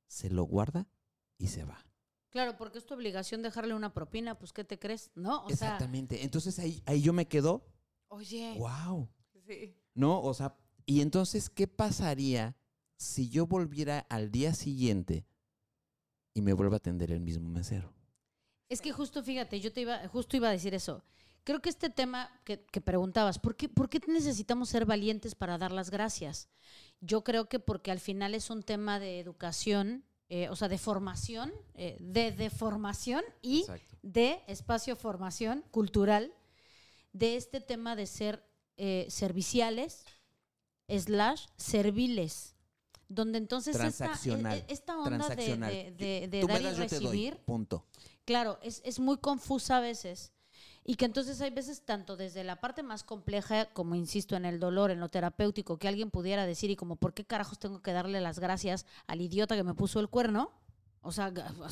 se 0.07 0.29
lo 0.29 0.43
guarda 0.43 0.87
y 1.37 1.47
se 1.47 1.63
va. 1.63 1.85
Claro, 2.31 2.55
porque 2.57 2.77
es 2.77 2.85
tu 2.85 2.93
obligación 2.93 3.41
dejarle 3.41 3.73
una 3.73 3.93
propina, 3.93 4.39
pues 4.39 4.53
¿qué 4.53 4.63
te 4.63 4.79
crees? 4.79 5.11
¿No? 5.15 5.45
Exactamente. 5.49 6.23
entonces 6.23 6.57
ahí, 6.59 6.81
ahí 6.85 7.01
yo 7.01 7.11
me 7.11 7.27
quedo. 7.27 7.65
Oye. 8.07 8.55
Wow. 8.57 9.09
Sí. 9.45 9.75
No, 9.93 10.21
o 10.21 10.33
sea, 10.33 10.55
y 10.85 11.01
entonces, 11.01 11.49
¿qué 11.49 11.67
pasaría 11.67 12.55
si 12.95 13.29
yo 13.29 13.47
volviera 13.47 13.99
al 14.09 14.31
día 14.31 14.53
siguiente 14.53 15.25
y 16.33 16.41
me 16.41 16.53
vuelva 16.53 16.75
a 16.75 16.77
atender 16.77 17.11
el 17.11 17.19
mismo 17.19 17.49
mesero? 17.49 17.93
Es 18.69 18.79
que 18.79 18.93
justo, 18.93 19.21
fíjate, 19.21 19.59
yo 19.59 19.73
te 19.73 19.81
iba, 19.81 20.07
justo 20.07 20.37
iba 20.37 20.47
a 20.47 20.53
decir 20.53 20.73
eso. 20.73 21.03
Creo 21.43 21.61
que 21.61 21.69
este 21.69 21.89
tema 21.89 22.29
que, 22.45 22.63
que, 22.65 22.79
preguntabas, 22.79 23.39
¿por 23.39 23.57
qué, 23.57 23.67
¿por 23.67 23.89
qué 23.89 23.99
necesitamos 24.07 24.69
ser 24.69 24.85
valientes 24.85 25.35
para 25.35 25.57
dar 25.57 25.73
las 25.73 25.89
gracias? 25.89 26.47
Yo 27.01 27.25
creo 27.25 27.49
que 27.49 27.59
porque 27.59 27.91
al 27.91 27.99
final 27.99 28.35
es 28.35 28.49
un 28.49 28.63
tema 28.63 28.99
de 28.99 29.19
educación 29.19 30.05
eh, 30.33 30.47
o 30.47 30.55
sea, 30.55 30.69
de 30.69 30.77
formación, 30.77 31.51
eh, 31.75 31.97
de, 31.99 32.31
de, 32.31 32.49
formación 32.49 33.21
y 33.41 33.65
de 34.01 34.41
espacio 34.47 34.95
formación 34.95 35.61
cultural, 35.71 36.33
de 37.11 37.35
este 37.35 37.59
tema 37.59 37.97
de 37.97 38.07
ser 38.07 38.41
eh, 38.77 39.07
serviciales, 39.09 40.05
slash, 40.87 41.47
serviles. 41.57 42.55
Donde 43.09 43.39
entonces 43.39 43.75
esta, 43.75 44.13
esta 44.69 44.97
onda 45.01 45.27
de, 45.35 45.93
de, 45.97 46.27
de 46.29 46.47
dar 46.47 46.61
y 46.61 46.75
recibir, 46.75 47.35
punto. 47.39 47.85
claro, 48.23 48.57
es, 48.63 48.81
es 48.85 49.01
muy 49.01 49.17
confusa 49.17 49.79
a 49.79 49.81
veces. 49.81 50.31
Y 50.83 50.95
que 50.95 51.05
entonces 51.05 51.39
hay 51.41 51.51
veces, 51.51 51.85
tanto 51.85 52.17
desde 52.17 52.43
la 52.43 52.59
parte 52.59 52.81
más 52.81 53.03
compleja, 53.03 53.71
como 53.73 53.95
insisto, 53.95 54.35
en 54.35 54.45
el 54.45 54.59
dolor, 54.59 54.89
en 54.89 54.99
lo 54.99 55.09
terapéutico, 55.09 55.77
que 55.77 55.87
alguien 55.87 56.09
pudiera 56.09 56.45
decir, 56.45 56.71
y 56.71 56.75
como, 56.75 56.95
¿por 56.95 57.13
qué 57.13 57.23
carajos 57.23 57.59
tengo 57.59 57.81
que 57.81 57.93
darle 57.93 58.19
las 58.19 58.39
gracias 58.39 58.85
al 59.05 59.21
idiota 59.21 59.55
que 59.55 59.63
me 59.63 59.75
puso 59.75 59.99
el 59.99 60.09
cuerno? 60.09 60.51
O 61.01 61.11
sea, 61.11 61.31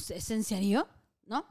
¿es 0.09 0.29
en 0.31 0.43
serio? 0.43 0.87
¿No? 1.25 1.45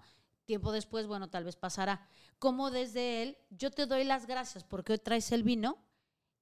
Tiempo 0.45 0.73
después, 0.73 1.07
bueno, 1.07 1.29
tal 1.31 1.45
vez 1.45 1.57
pasará. 1.57 2.07
Como 2.39 2.71
desde 2.71 3.23
él, 3.23 3.39
yo 3.51 3.71
te 3.71 3.87
doy 3.87 4.05
las 4.05 4.27
gracias 4.27 4.63
porque 4.65 4.93
hoy 4.93 4.99
traes 4.99 5.33
el 5.33 5.43
vino, 5.43 5.79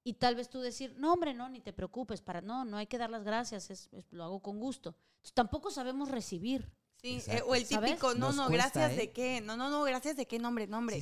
y 0.06 0.12
tal 0.12 0.36
vez 0.36 0.48
tú 0.48 0.60
decir, 0.60 0.94
no, 0.98 1.12
hombre, 1.12 1.34
no, 1.34 1.48
ni 1.48 1.60
te 1.60 1.72
preocupes, 1.72 2.22
para 2.22 2.40
no, 2.40 2.64
no 2.64 2.76
hay 2.76 2.86
que 2.86 2.96
dar 2.96 3.10
las 3.10 3.24
gracias, 3.24 3.70
es, 3.70 3.90
lo 4.12 4.22
hago 4.22 4.40
con 4.40 4.60
gusto. 4.60 4.94
Entonces, 5.16 5.32
tampoco 5.32 5.72
sabemos 5.72 6.12
recibir. 6.12 6.70
Sí, 7.06 7.22
eh, 7.28 7.42
o 7.46 7.54
el 7.54 7.64
típico, 7.64 8.14
no, 8.14 8.32
no, 8.32 8.48
gracias 8.48 8.92
¿eh? 8.92 8.96
de 8.96 9.12
qué, 9.12 9.40
no, 9.40 9.56
no, 9.56 9.70
no, 9.70 9.84
gracias 9.84 10.16
de 10.16 10.26
qué 10.26 10.40
nombre, 10.40 10.66
nombre. 10.66 11.00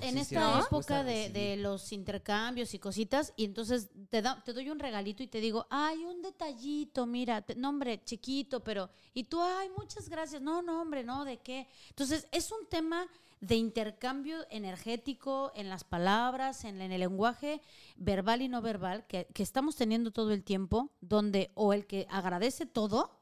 en, 0.00 0.16
esta 0.16 0.60
época 0.60 1.04
de, 1.04 1.56
los 1.58 1.92
intercambios 1.92 2.72
y 2.72 2.78
cositas, 2.78 3.34
y 3.36 3.44
entonces 3.44 3.90
te, 4.08 4.22
da, 4.22 4.42
te 4.42 4.54
doy 4.54 4.70
un 4.70 4.78
regalito 4.78 5.22
y 5.22 5.26
te 5.26 5.40
digo, 5.40 5.66
ay, 5.68 6.06
un 6.06 6.22
detallito, 6.22 7.04
mira, 7.04 7.44
nombre 7.56 8.02
chiquito, 8.02 8.64
pero, 8.64 8.88
y 9.12 9.24
tú, 9.24 9.42
ay, 9.42 9.68
muchas 9.76 10.08
gracias, 10.08 10.40
no, 10.40 10.62
no, 10.62 10.80
hombre, 10.80 11.04
no, 11.04 11.26
¿de 11.26 11.36
qué? 11.36 11.68
Entonces, 11.90 12.26
es 12.32 12.50
un 12.50 12.66
tema 12.70 13.06
de 13.42 13.56
intercambio 13.56 14.46
energético 14.48 15.52
en 15.54 15.68
las 15.68 15.84
palabras, 15.84 16.64
en, 16.64 16.80
en 16.80 16.92
el 16.92 17.00
lenguaje 17.00 17.60
verbal 17.96 18.40
y 18.40 18.48
no 18.48 18.62
verbal, 18.62 19.06
que, 19.06 19.26
que 19.34 19.42
estamos 19.42 19.76
teniendo 19.76 20.12
todo 20.12 20.32
el 20.32 20.44
tiempo, 20.44 20.92
donde 21.02 21.50
o 21.54 21.74
el 21.74 21.86
que 21.86 22.06
agradece 22.08 22.64
todo, 22.64 23.21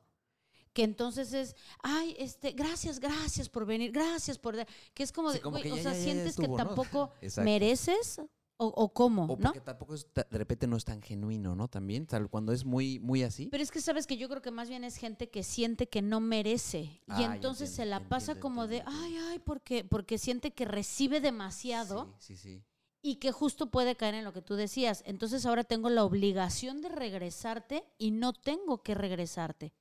que 0.72 0.84
entonces 0.84 1.32
es, 1.32 1.56
ay, 1.82 2.14
este, 2.18 2.52
gracias, 2.52 3.00
gracias 3.00 3.48
por 3.48 3.66
venir, 3.66 3.92
gracias 3.92 4.38
por, 4.38 4.56
dar", 4.56 4.66
que 4.94 5.02
es 5.02 5.12
como, 5.12 5.30
Sí, 5.32 5.38
de, 5.38 5.42
que 5.62 5.72
o 5.72 5.76
sea, 5.76 5.92
ya, 5.92 5.92
ya 5.92 5.94
sientes 6.02 6.26
estuvo, 6.30 6.56
que 6.56 6.62
¿no? 6.62 6.68
tampoco 6.68 7.10
mereces 7.38 8.20
o, 8.62 8.66
o 8.66 8.92
cómo, 8.92 9.24
O 9.24 9.26
¿no? 9.28 9.36
porque 9.38 9.60
tampoco 9.62 9.94
es 9.94 10.06
de 10.14 10.38
repente 10.38 10.66
no 10.66 10.76
es 10.76 10.84
tan 10.84 11.00
genuino, 11.00 11.56
¿no? 11.56 11.66
También, 11.68 12.06
tal, 12.06 12.28
cuando 12.28 12.52
es 12.52 12.64
muy, 12.66 12.98
muy 12.98 13.22
así. 13.22 13.48
Pero 13.50 13.62
es 13.62 13.70
que 13.70 13.80
sabes 13.80 14.06
que 14.06 14.18
yo 14.18 14.28
creo 14.28 14.42
que 14.42 14.50
más 14.50 14.68
bien 14.68 14.84
es 14.84 14.96
gente 14.96 15.30
que 15.30 15.42
siente 15.42 15.88
que 15.88 16.02
no 16.02 16.20
merece 16.20 17.00
Ah, 17.08 17.16
y 17.18 17.22
ya 17.22 17.34
entonces 17.34 17.70
se 17.70 17.86
la 17.86 18.00
pasa 18.08 18.32
entiendo, 18.32 18.40
como 18.42 18.66
de, 18.66 18.82
ay, 18.84 19.16
ay, 19.30 19.38
porque, 19.38 19.82
porque 19.84 20.18
siente 20.18 20.52
que 20.52 20.66
recibe 20.66 21.20
demasiado 21.22 22.14
Sí, 22.18 22.36
sí, 22.36 22.56
sí. 22.58 22.62
y 23.02 23.16
que 23.16 23.32
justo 23.32 23.70
puede 23.70 23.96
caer 23.96 24.14
en 24.16 24.24
lo 24.24 24.34
que 24.34 24.42
tú 24.42 24.56
decías. 24.56 25.02
Entonces 25.06 25.46
ahora 25.46 25.64
tengo 25.64 25.88
la 25.88 26.04
obligación 26.04 26.82
de 26.82 26.90
regresarte 26.90 27.84
y 27.96 28.10
no 28.10 28.34
tengo 28.34 28.82
que 28.82 28.94
regresarte. 28.94 29.72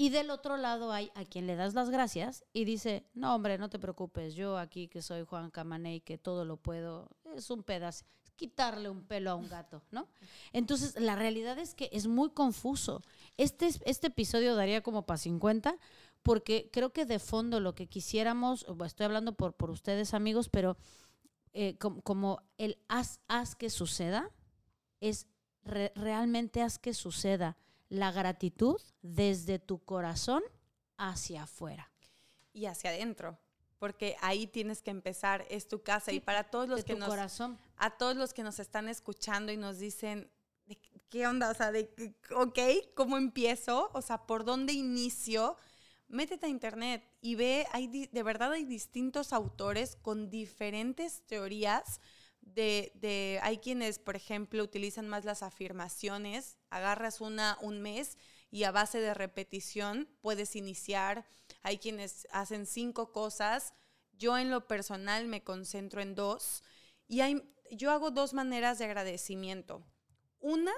Y 0.00 0.10
del 0.10 0.30
otro 0.30 0.56
lado 0.56 0.92
hay 0.92 1.10
a 1.16 1.24
quien 1.24 1.48
le 1.48 1.56
das 1.56 1.74
las 1.74 1.90
gracias 1.90 2.44
y 2.52 2.64
dice, 2.64 3.04
no 3.14 3.34
hombre, 3.34 3.58
no 3.58 3.68
te 3.68 3.80
preocupes, 3.80 4.34
yo 4.36 4.56
aquí 4.56 4.86
que 4.86 5.02
soy 5.02 5.24
Juan 5.24 5.50
Camaney, 5.50 6.00
que 6.02 6.16
todo 6.18 6.44
lo 6.44 6.56
puedo, 6.56 7.10
es 7.34 7.50
un 7.50 7.64
pedazo, 7.64 8.04
es 8.22 8.30
quitarle 8.36 8.88
un 8.90 9.02
pelo 9.02 9.32
a 9.32 9.34
un 9.34 9.48
gato, 9.48 9.82
¿no? 9.90 10.06
Entonces 10.52 11.00
la 11.00 11.16
realidad 11.16 11.58
es 11.58 11.74
que 11.74 11.90
es 11.92 12.06
muy 12.06 12.30
confuso. 12.30 13.02
Este, 13.36 13.66
es- 13.66 13.80
este 13.84 14.06
episodio 14.06 14.54
daría 14.54 14.82
como 14.84 15.04
para 15.04 15.18
50 15.18 15.76
porque 16.22 16.70
creo 16.72 16.92
que 16.92 17.04
de 17.04 17.18
fondo 17.18 17.58
lo 17.58 17.74
que 17.74 17.88
quisiéramos, 17.88 18.66
estoy 18.86 19.04
hablando 19.06 19.32
por, 19.34 19.54
por 19.54 19.68
ustedes 19.70 20.14
amigos, 20.14 20.48
pero 20.48 20.76
eh, 21.54 21.76
com- 21.78 22.00
como, 22.02 22.40
el 22.56 22.78
haz, 22.86 23.18
haz 23.26 23.56
que 23.56 23.68
suceda, 23.68 24.30
es 25.00 25.26
re- 25.64 25.90
realmente 25.96 26.62
haz 26.62 26.78
que 26.78 26.94
suceda 26.94 27.56
la 27.88 28.12
gratitud 28.12 28.80
desde 29.02 29.58
tu 29.58 29.78
corazón 29.84 30.42
hacia 30.96 31.44
afuera. 31.44 31.90
Y 32.52 32.66
hacia 32.66 32.90
adentro. 32.90 33.38
Porque 33.78 34.16
ahí 34.20 34.46
tienes 34.48 34.82
que 34.82 34.90
empezar, 34.90 35.46
es 35.50 35.68
tu 35.68 35.82
casa. 35.82 36.10
y 36.12 36.18
para 36.20 36.44
todos 36.50 36.68
los 36.68 36.84
que 36.84 36.96
nos 36.96 37.08
corazón. 37.08 37.58
a 37.76 37.96
todos 37.96 38.16
los 38.16 38.34
que 38.34 38.42
nos 38.42 38.58
están 38.58 38.88
escuchando 38.88 39.52
y 39.52 39.56
nos 39.56 39.78
dicen, 39.78 40.30
"¿De 40.66 40.76
qué- 40.76 41.00
¿qué 41.08 41.26
onda? 41.26 41.48
O 41.50 41.54
sea, 41.54 41.70
de, 41.72 42.14
ok, 42.34 42.58
¿cómo 42.94 43.16
empiezo? 43.16 43.90
O 43.94 44.02
sea, 44.02 44.26
¿por 44.26 44.44
dónde 44.44 44.72
inicio? 44.72 45.56
Métete 46.08 46.46
a 46.46 46.48
internet 46.48 47.04
y 47.20 47.36
ve, 47.36 47.66
hay, 47.72 47.86
de 47.86 48.22
verdad 48.22 48.52
hay 48.52 48.64
distintos 48.64 49.32
autores 49.32 49.96
con 49.96 50.28
diferentes 50.30 51.22
teorías. 51.26 52.00
De, 52.54 52.92
de- 52.94 53.38
hay 53.42 53.58
quienes, 53.58 53.98
por 53.98 54.16
ejemplo, 54.16 54.62
utilizan 54.62 55.08
más 55.08 55.24
las 55.24 55.42
afirmaciones, 55.42 56.58
agarras 56.70 57.20
una 57.20 57.58
un 57.60 57.80
mes 57.80 58.16
y 58.50 58.64
a 58.64 58.70
base 58.72 59.00
de 59.00 59.14
repetición 59.14 60.08
puedes 60.20 60.56
iniciar. 60.56 61.26
Hay 61.62 61.78
quienes 61.78 62.26
hacen 62.32 62.66
cinco 62.66 63.12
cosas. 63.12 63.74
Yo 64.12 64.38
en 64.38 64.50
lo 64.50 64.66
personal 64.66 65.26
me 65.28 65.44
concentro 65.44 66.00
en 66.00 66.14
dos. 66.14 66.62
Y 67.06 67.20
hay, 67.20 67.42
yo 67.70 67.90
hago 67.90 68.10
dos 68.10 68.32
maneras 68.34 68.78
de 68.78 68.86
agradecimiento. 68.86 69.84
Una, 70.40 70.72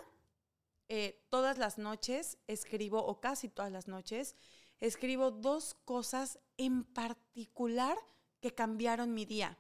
eh, 0.89 1.25
todas 1.31 1.59
las 1.59 1.79
noches 1.79 2.39
escribo, 2.47 3.05
o 3.05 3.21
casi 3.21 3.49
todas 3.49 3.71
las 3.71 3.87
noches, 3.87 4.35
escribo 4.81 5.31
dos 5.31 5.75
cosas 5.85 6.41
en 6.57 6.85
particular 6.85 7.97
que 8.41 8.55
cambiaron 8.55 9.15
mi 9.15 9.25
día. 9.25 9.57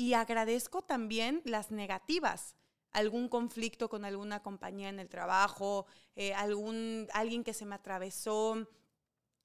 Y 0.00 0.14
agradezco 0.14 0.80
también 0.80 1.42
las 1.44 1.70
negativas. 1.70 2.54
Algún 2.90 3.28
conflicto 3.28 3.90
con 3.90 4.06
alguna 4.06 4.42
compañía 4.42 4.88
en 4.88 4.98
el 4.98 5.10
trabajo, 5.10 5.84
eh, 6.16 6.32
algún, 6.32 7.06
alguien 7.12 7.44
que 7.44 7.52
se 7.52 7.66
me 7.66 7.74
atravesó. 7.74 8.66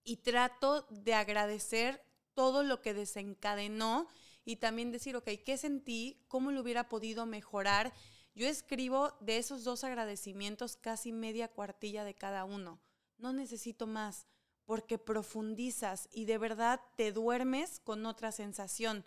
Y 0.06 0.16
trato 0.16 0.88
de 0.90 1.14
agradecer 1.14 2.02
todo 2.36 2.64
lo 2.64 2.82
que 2.82 2.94
desencadenó 2.94 4.08
y 4.46 4.56
también 4.56 4.94
decir, 4.94 5.18
ok, 5.18 5.28
¿qué 5.46 5.58
sentí? 5.58 6.24
¿Cómo 6.30 6.52
lo 6.52 6.62
hubiera 6.62 6.88
podido 6.88 7.26
mejorar? 7.26 7.92
Yo 8.34 8.48
escribo 8.48 9.12
de 9.20 9.40
esos 9.40 9.66
dos 9.66 9.84
agradecimientos 9.84 10.78
casi 10.78 11.12
media 11.12 11.50
cuartilla 11.50 12.06
de 12.06 12.16
cada 12.16 12.46
uno. 12.46 12.80
No 13.18 13.34
necesito 13.34 13.88
más, 13.88 14.26
porque 14.64 15.00
profundizas 15.00 16.08
y 16.14 16.24
de 16.24 16.38
verdad 16.38 16.80
te 16.96 17.12
duermes 17.12 17.82
con 17.82 18.06
otra 18.06 18.32
sensación. 18.32 19.04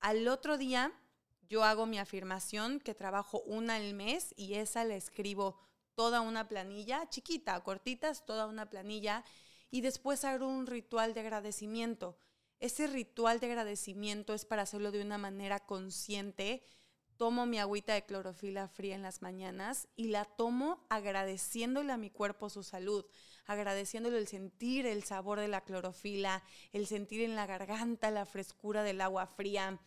Al 0.00 0.26
otro 0.28 0.56
día 0.56 0.92
yo 1.48 1.62
hago 1.62 1.84
mi 1.84 1.98
afirmación, 1.98 2.80
que 2.80 2.94
trabajo 2.94 3.42
una 3.44 3.74
al 3.74 3.92
mes 3.92 4.32
y 4.36 4.54
esa 4.54 4.84
la 4.84 4.94
escribo 4.94 5.58
toda 5.94 6.22
una 6.22 6.48
planilla, 6.48 7.08
chiquita, 7.10 7.60
cortitas, 7.60 8.24
toda 8.24 8.46
una 8.46 8.70
planilla, 8.70 9.24
y 9.70 9.82
después 9.82 10.24
hago 10.24 10.48
un 10.48 10.66
ritual 10.66 11.12
de 11.12 11.20
agradecimiento. 11.20 12.16
Ese 12.60 12.86
ritual 12.86 13.40
de 13.40 13.46
agradecimiento 13.48 14.32
es 14.32 14.44
para 14.44 14.62
hacerlo 14.62 14.90
de 14.90 15.02
una 15.02 15.18
manera 15.18 15.60
consciente. 15.60 16.62
Tomo 17.18 17.44
mi 17.44 17.58
agüita 17.58 17.92
de 17.92 18.06
clorofila 18.06 18.68
fría 18.68 18.94
en 18.94 19.02
las 19.02 19.20
mañanas 19.20 19.88
y 19.96 20.08
la 20.08 20.24
tomo 20.24 20.86
agradeciéndole 20.88 21.92
a 21.92 21.98
mi 21.98 22.10
cuerpo 22.10 22.48
su 22.48 22.62
salud, 22.62 23.04
agradeciéndole 23.46 24.18
el 24.18 24.28
sentir 24.28 24.86
el 24.86 25.04
sabor 25.04 25.40
de 25.40 25.48
la 25.48 25.62
clorofila, 25.62 26.42
el 26.72 26.86
sentir 26.86 27.22
en 27.22 27.36
la 27.36 27.46
garganta 27.46 28.10
la 28.10 28.26
frescura 28.26 28.82
del 28.82 29.00
agua 29.00 29.26
fría. 29.26 29.80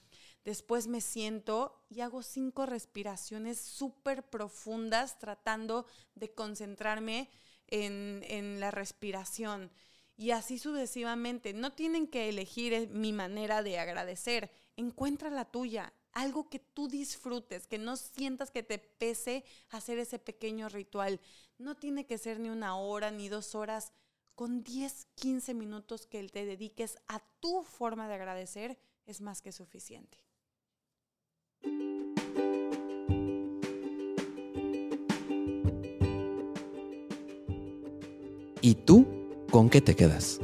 Después 0.45 0.87
me 0.87 0.99
siento 0.99 1.85
y 1.89 2.01
hago 2.01 2.21
cinco 2.21 2.65
respiraciones 2.65 3.59
súper 3.59 4.23
profundas 4.23 5.17
tratando 5.17 5.85
de 6.15 6.33
concentrarme 6.33 7.29
en, 7.67 8.23
en 8.27 8.59
la 8.59 8.71
respiración. 8.71 9.71
Y 10.15 10.31
así 10.31 10.59
sucesivamente. 10.59 11.53
No 11.53 11.73
tienen 11.73 12.07
que 12.07 12.29
elegir 12.29 12.73
eh, 12.73 12.87
mi 12.87 13.13
manera 13.13 13.63
de 13.63 13.79
agradecer. 13.79 14.51
Encuentra 14.75 15.29
la 15.29 15.45
tuya. 15.45 15.93
Algo 16.11 16.47
que 16.49 16.59
tú 16.59 16.87
disfrutes, 16.87 17.65
que 17.65 17.79
no 17.79 17.97
sientas 17.97 18.51
que 18.51 18.61
te 18.61 18.77
pese 18.77 19.43
hacer 19.69 19.97
ese 19.97 20.19
pequeño 20.19 20.69
ritual. 20.69 21.19
No 21.57 21.75
tiene 21.75 22.05
que 22.05 22.17
ser 22.17 22.39
ni 22.39 22.49
una 22.49 22.75
hora 22.77 23.11
ni 23.11 23.29
dos 23.29 23.55
horas. 23.55 23.93
Con 24.35 24.63
10, 24.63 25.07
15 25.15 25.53
minutos 25.53 26.07
que 26.07 26.27
te 26.27 26.45
dediques 26.45 26.97
a 27.07 27.19
tu 27.39 27.61
forma 27.61 28.07
de 28.07 28.15
agradecer 28.15 28.79
es 29.05 29.21
más 29.21 29.41
que 29.43 29.51
suficiente. 29.51 30.17
¿Y 38.61 38.75
tú 38.75 39.05
con 39.51 39.69
qué 39.69 39.81
te 39.81 39.95
quedas? 39.95 40.39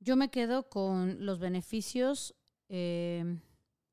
Yo 0.00 0.16
me 0.16 0.30
quedo 0.30 0.68
con 0.68 1.24
los 1.24 1.38
beneficios 1.38 2.34
eh, 2.68 3.38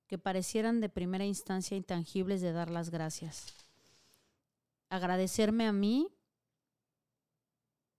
que 0.08 0.18
parecieran 0.18 0.80
de 0.80 0.90
primera 0.90 1.26
instancia 1.26 1.78
intangibles 1.78 2.42
de 2.42 2.54
dar 2.54 2.70
las 2.70 2.90
gracias. 2.90 3.54
Agradecerme 4.90 5.68
a 5.68 5.74
mí 5.74 6.10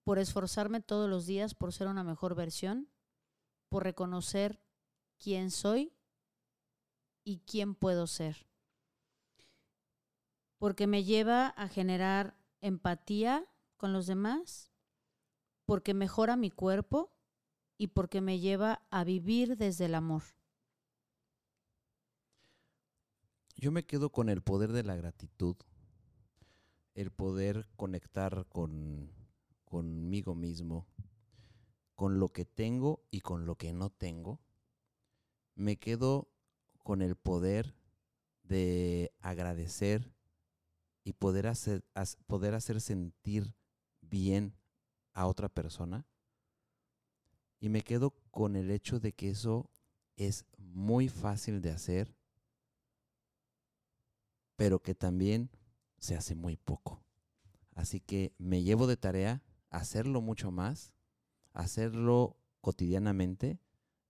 por 0.04 0.18
esforzarme 0.18 0.80
todos 0.80 1.08
los 1.08 1.26
días 1.26 1.54
por 1.54 1.72
ser 1.72 1.86
una 1.86 2.02
mejor 2.02 2.34
versión, 2.34 2.88
por 3.68 3.84
reconocer 3.84 4.58
quién 5.18 5.50
soy 5.50 5.92
y 7.24 7.40
quién 7.40 7.74
puedo 7.74 8.06
ser. 8.06 8.46
Porque 10.56 10.86
me 10.86 11.04
lleva 11.04 11.48
a 11.48 11.68
generar 11.68 12.38
empatía 12.62 13.44
con 13.76 13.92
los 13.92 14.06
demás, 14.06 14.72
porque 15.66 15.92
mejora 15.92 16.36
mi 16.36 16.50
cuerpo 16.50 17.12
y 17.76 17.88
porque 17.88 18.22
me 18.22 18.40
lleva 18.40 18.80
a 18.90 19.04
vivir 19.04 19.58
desde 19.58 19.84
el 19.84 19.94
amor. 19.94 20.37
Yo 23.60 23.72
me 23.72 23.84
quedo 23.84 24.10
con 24.10 24.28
el 24.28 24.40
poder 24.40 24.70
de 24.70 24.84
la 24.84 24.94
gratitud, 24.94 25.56
el 26.94 27.10
poder 27.10 27.68
conectar 27.74 28.46
con 28.48 29.10
conmigo 29.64 30.36
mismo, 30.36 30.86
con 31.96 32.20
lo 32.20 32.28
que 32.28 32.44
tengo 32.44 33.02
y 33.10 33.20
con 33.20 33.46
lo 33.46 33.56
que 33.56 33.72
no 33.72 33.90
tengo. 33.90 34.40
Me 35.56 35.76
quedo 35.76 36.28
con 36.84 37.02
el 37.02 37.16
poder 37.16 37.74
de 38.44 39.12
agradecer 39.18 40.14
y 41.02 41.14
poder 41.14 41.48
hacer, 41.48 41.84
poder 42.28 42.54
hacer 42.54 42.80
sentir 42.80 43.56
bien 44.00 44.54
a 45.14 45.26
otra 45.26 45.48
persona. 45.48 46.06
Y 47.58 47.70
me 47.70 47.82
quedo 47.82 48.12
con 48.30 48.54
el 48.54 48.70
hecho 48.70 49.00
de 49.00 49.12
que 49.14 49.30
eso 49.30 49.68
es 50.14 50.44
muy 50.58 51.08
fácil 51.08 51.60
de 51.60 51.72
hacer, 51.72 52.17
pero 54.58 54.82
que 54.82 54.96
también 54.96 55.50
se 55.98 56.16
hace 56.16 56.34
muy 56.34 56.56
poco. 56.56 57.00
Así 57.76 58.00
que 58.00 58.34
me 58.38 58.64
llevo 58.64 58.88
de 58.88 58.96
tarea 58.96 59.40
hacerlo 59.70 60.20
mucho 60.20 60.50
más, 60.50 60.92
hacerlo 61.52 62.36
cotidianamente 62.60 63.60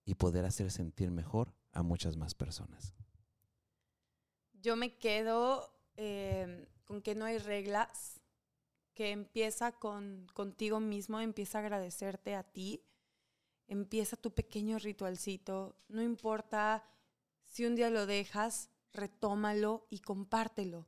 y 0.06 0.14
poder 0.14 0.46
hacer 0.46 0.70
sentir 0.70 1.11
mejor 1.11 1.52
a 1.72 1.82
muchas 1.82 2.16
más 2.16 2.34
personas. 2.34 2.94
Yo 4.54 4.74
me 4.74 4.96
quedo 4.96 5.70
eh, 5.96 6.66
con 6.87 7.02
que 7.02 7.14
no 7.14 7.26
hay 7.26 7.37
reglas, 7.37 8.22
que 8.94 9.11
empieza 9.11 9.72
con 9.72 10.28
contigo 10.32 10.80
mismo, 10.80 11.20
empieza 11.20 11.58
a 11.58 11.61
agradecerte 11.61 12.34
a 12.34 12.42
ti, 12.42 12.82
empieza 13.66 14.16
tu 14.16 14.32
pequeño 14.32 14.78
ritualcito, 14.78 15.76
no 15.88 16.00
importa 16.00 16.88
si 17.44 17.66
un 17.66 17.76
día 17.76 17.90
lo 17.90 18.06
dejas, 18.06 18.70
retómalo 18.92 19.87
y 19.90 20.01
compártelo. 20.01 20.87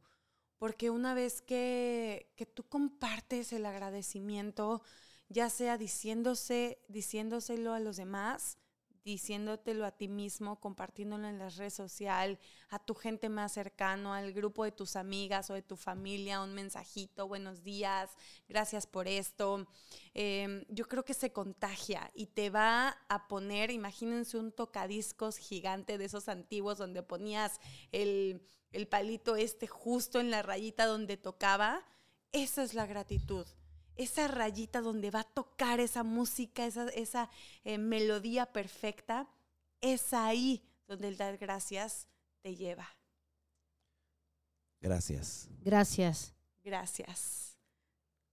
Porque 0.59 0.91
una 0.91 1.15
vez 1.15 1.41
que, 1.41 2.33
que 2.37 2.47
tú 2.47 2.65
compartes 2.65 3.53
el 3.53 3.65
agradecimiento, 3.65 4.83
ya 5.29 5.49
sea 5.49 5.79
diciéndose, 5.79 6.83
diciéndoselo 6.89 7.73
a 7.73 7.81
los 7.81 7.97
demás, 7.97 8.59
diciéndotelo 9.05 9.87
a 9.87 9.93
ti 9.93 10.09
mismo, 10.09 10.61
compartiéndolo 10.61 11.27
en 11.27 11.39
la 11.39 11.49
red 11.49 11.71
social, 11.71 12.39
a 12.69 12.79
tu 12.79 12.95
gente 12.95 13.29
más 13.29 13.53
cercano, 13.53 14.15
al 14.15 14.33
grupo 14.33 14.65
de 14.65 14.73
tus 14.73 14.97
amigas 14.97 15.51
o 15.51 15.55
de 15.55 15.63
tu 15.63 15.77
familia, 15.77 16.43
un 16.43 16.55
mensajito, 16.55 17.27
buenos 17.27 17.63
días, 17.63 18.11
gracias 18.49 18.87
por 18.87 19.09
esto. 19.09 19.67
Em, 20.15 20.65
yo 20.69 20.87
creo 20.87 21.05
que 21.05 21.15
se 21.15 21.33
contagia 21.33 22.11
y 22.15 22.27
te 22.27 22.51
va 22.51 22.99
a 23.09 23.29
poner, 23.29 23.71
imagínense 23.71 24.37
un 24.37 24.53
tocadiscos 24.53 25.37
gigante 25.39 25.99
de 25.99 26.05
esos 26.05 26.29
antiguos 26.29 26.79
donde 26.79 27.03
ponías 27.03 27.61
el, 27.93 28.43
el 28.73 28.87
palito 28.87 29.37
este 29.37 29.67
justo 29.67 30.21
en 30.21 30.31
la 30.31 30.43
rayita 30.43 30.87
donde 30.87 31.17
tocaba. 31.17 31.85
Esa 32.33 32.63
es 32.63 32.75
la 32.75 32.87
gratitud 32.87 33.47
esa 33.97 34.29
rayita 34.29 34.81
donde 34.81 35.11
va 35.11 35.21
a 35.21 35.25
tocar 35.25 35.81
esa 35.81 36.03
música, 36.03 36.67
esa, 36.67 36.89
esa 36.91 37.31
eh, 37.65 37.79
melodía 37.79 38.47
perfecta, 38.47 39.29
es 39.81 40.13
ahí 40.13 40.63
donde 40.87 41.09
el 41.09 41.17
dar 41.17 41.39
gracias 41.39 42.09
te 42.43 42.57
lleva. 42.57 42.89
Gracias. 44.81 45.49
Gracias. 45.61 46.35
Gracias. 46.65 47.57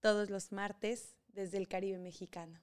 Todos 0.00 0.30
los 0.30 0.52
martes 0.52 1.14
desde 1.28 1.58
el 1.58 1.68
Caribe 1.68 1.98
mexicano. 1.98 2.60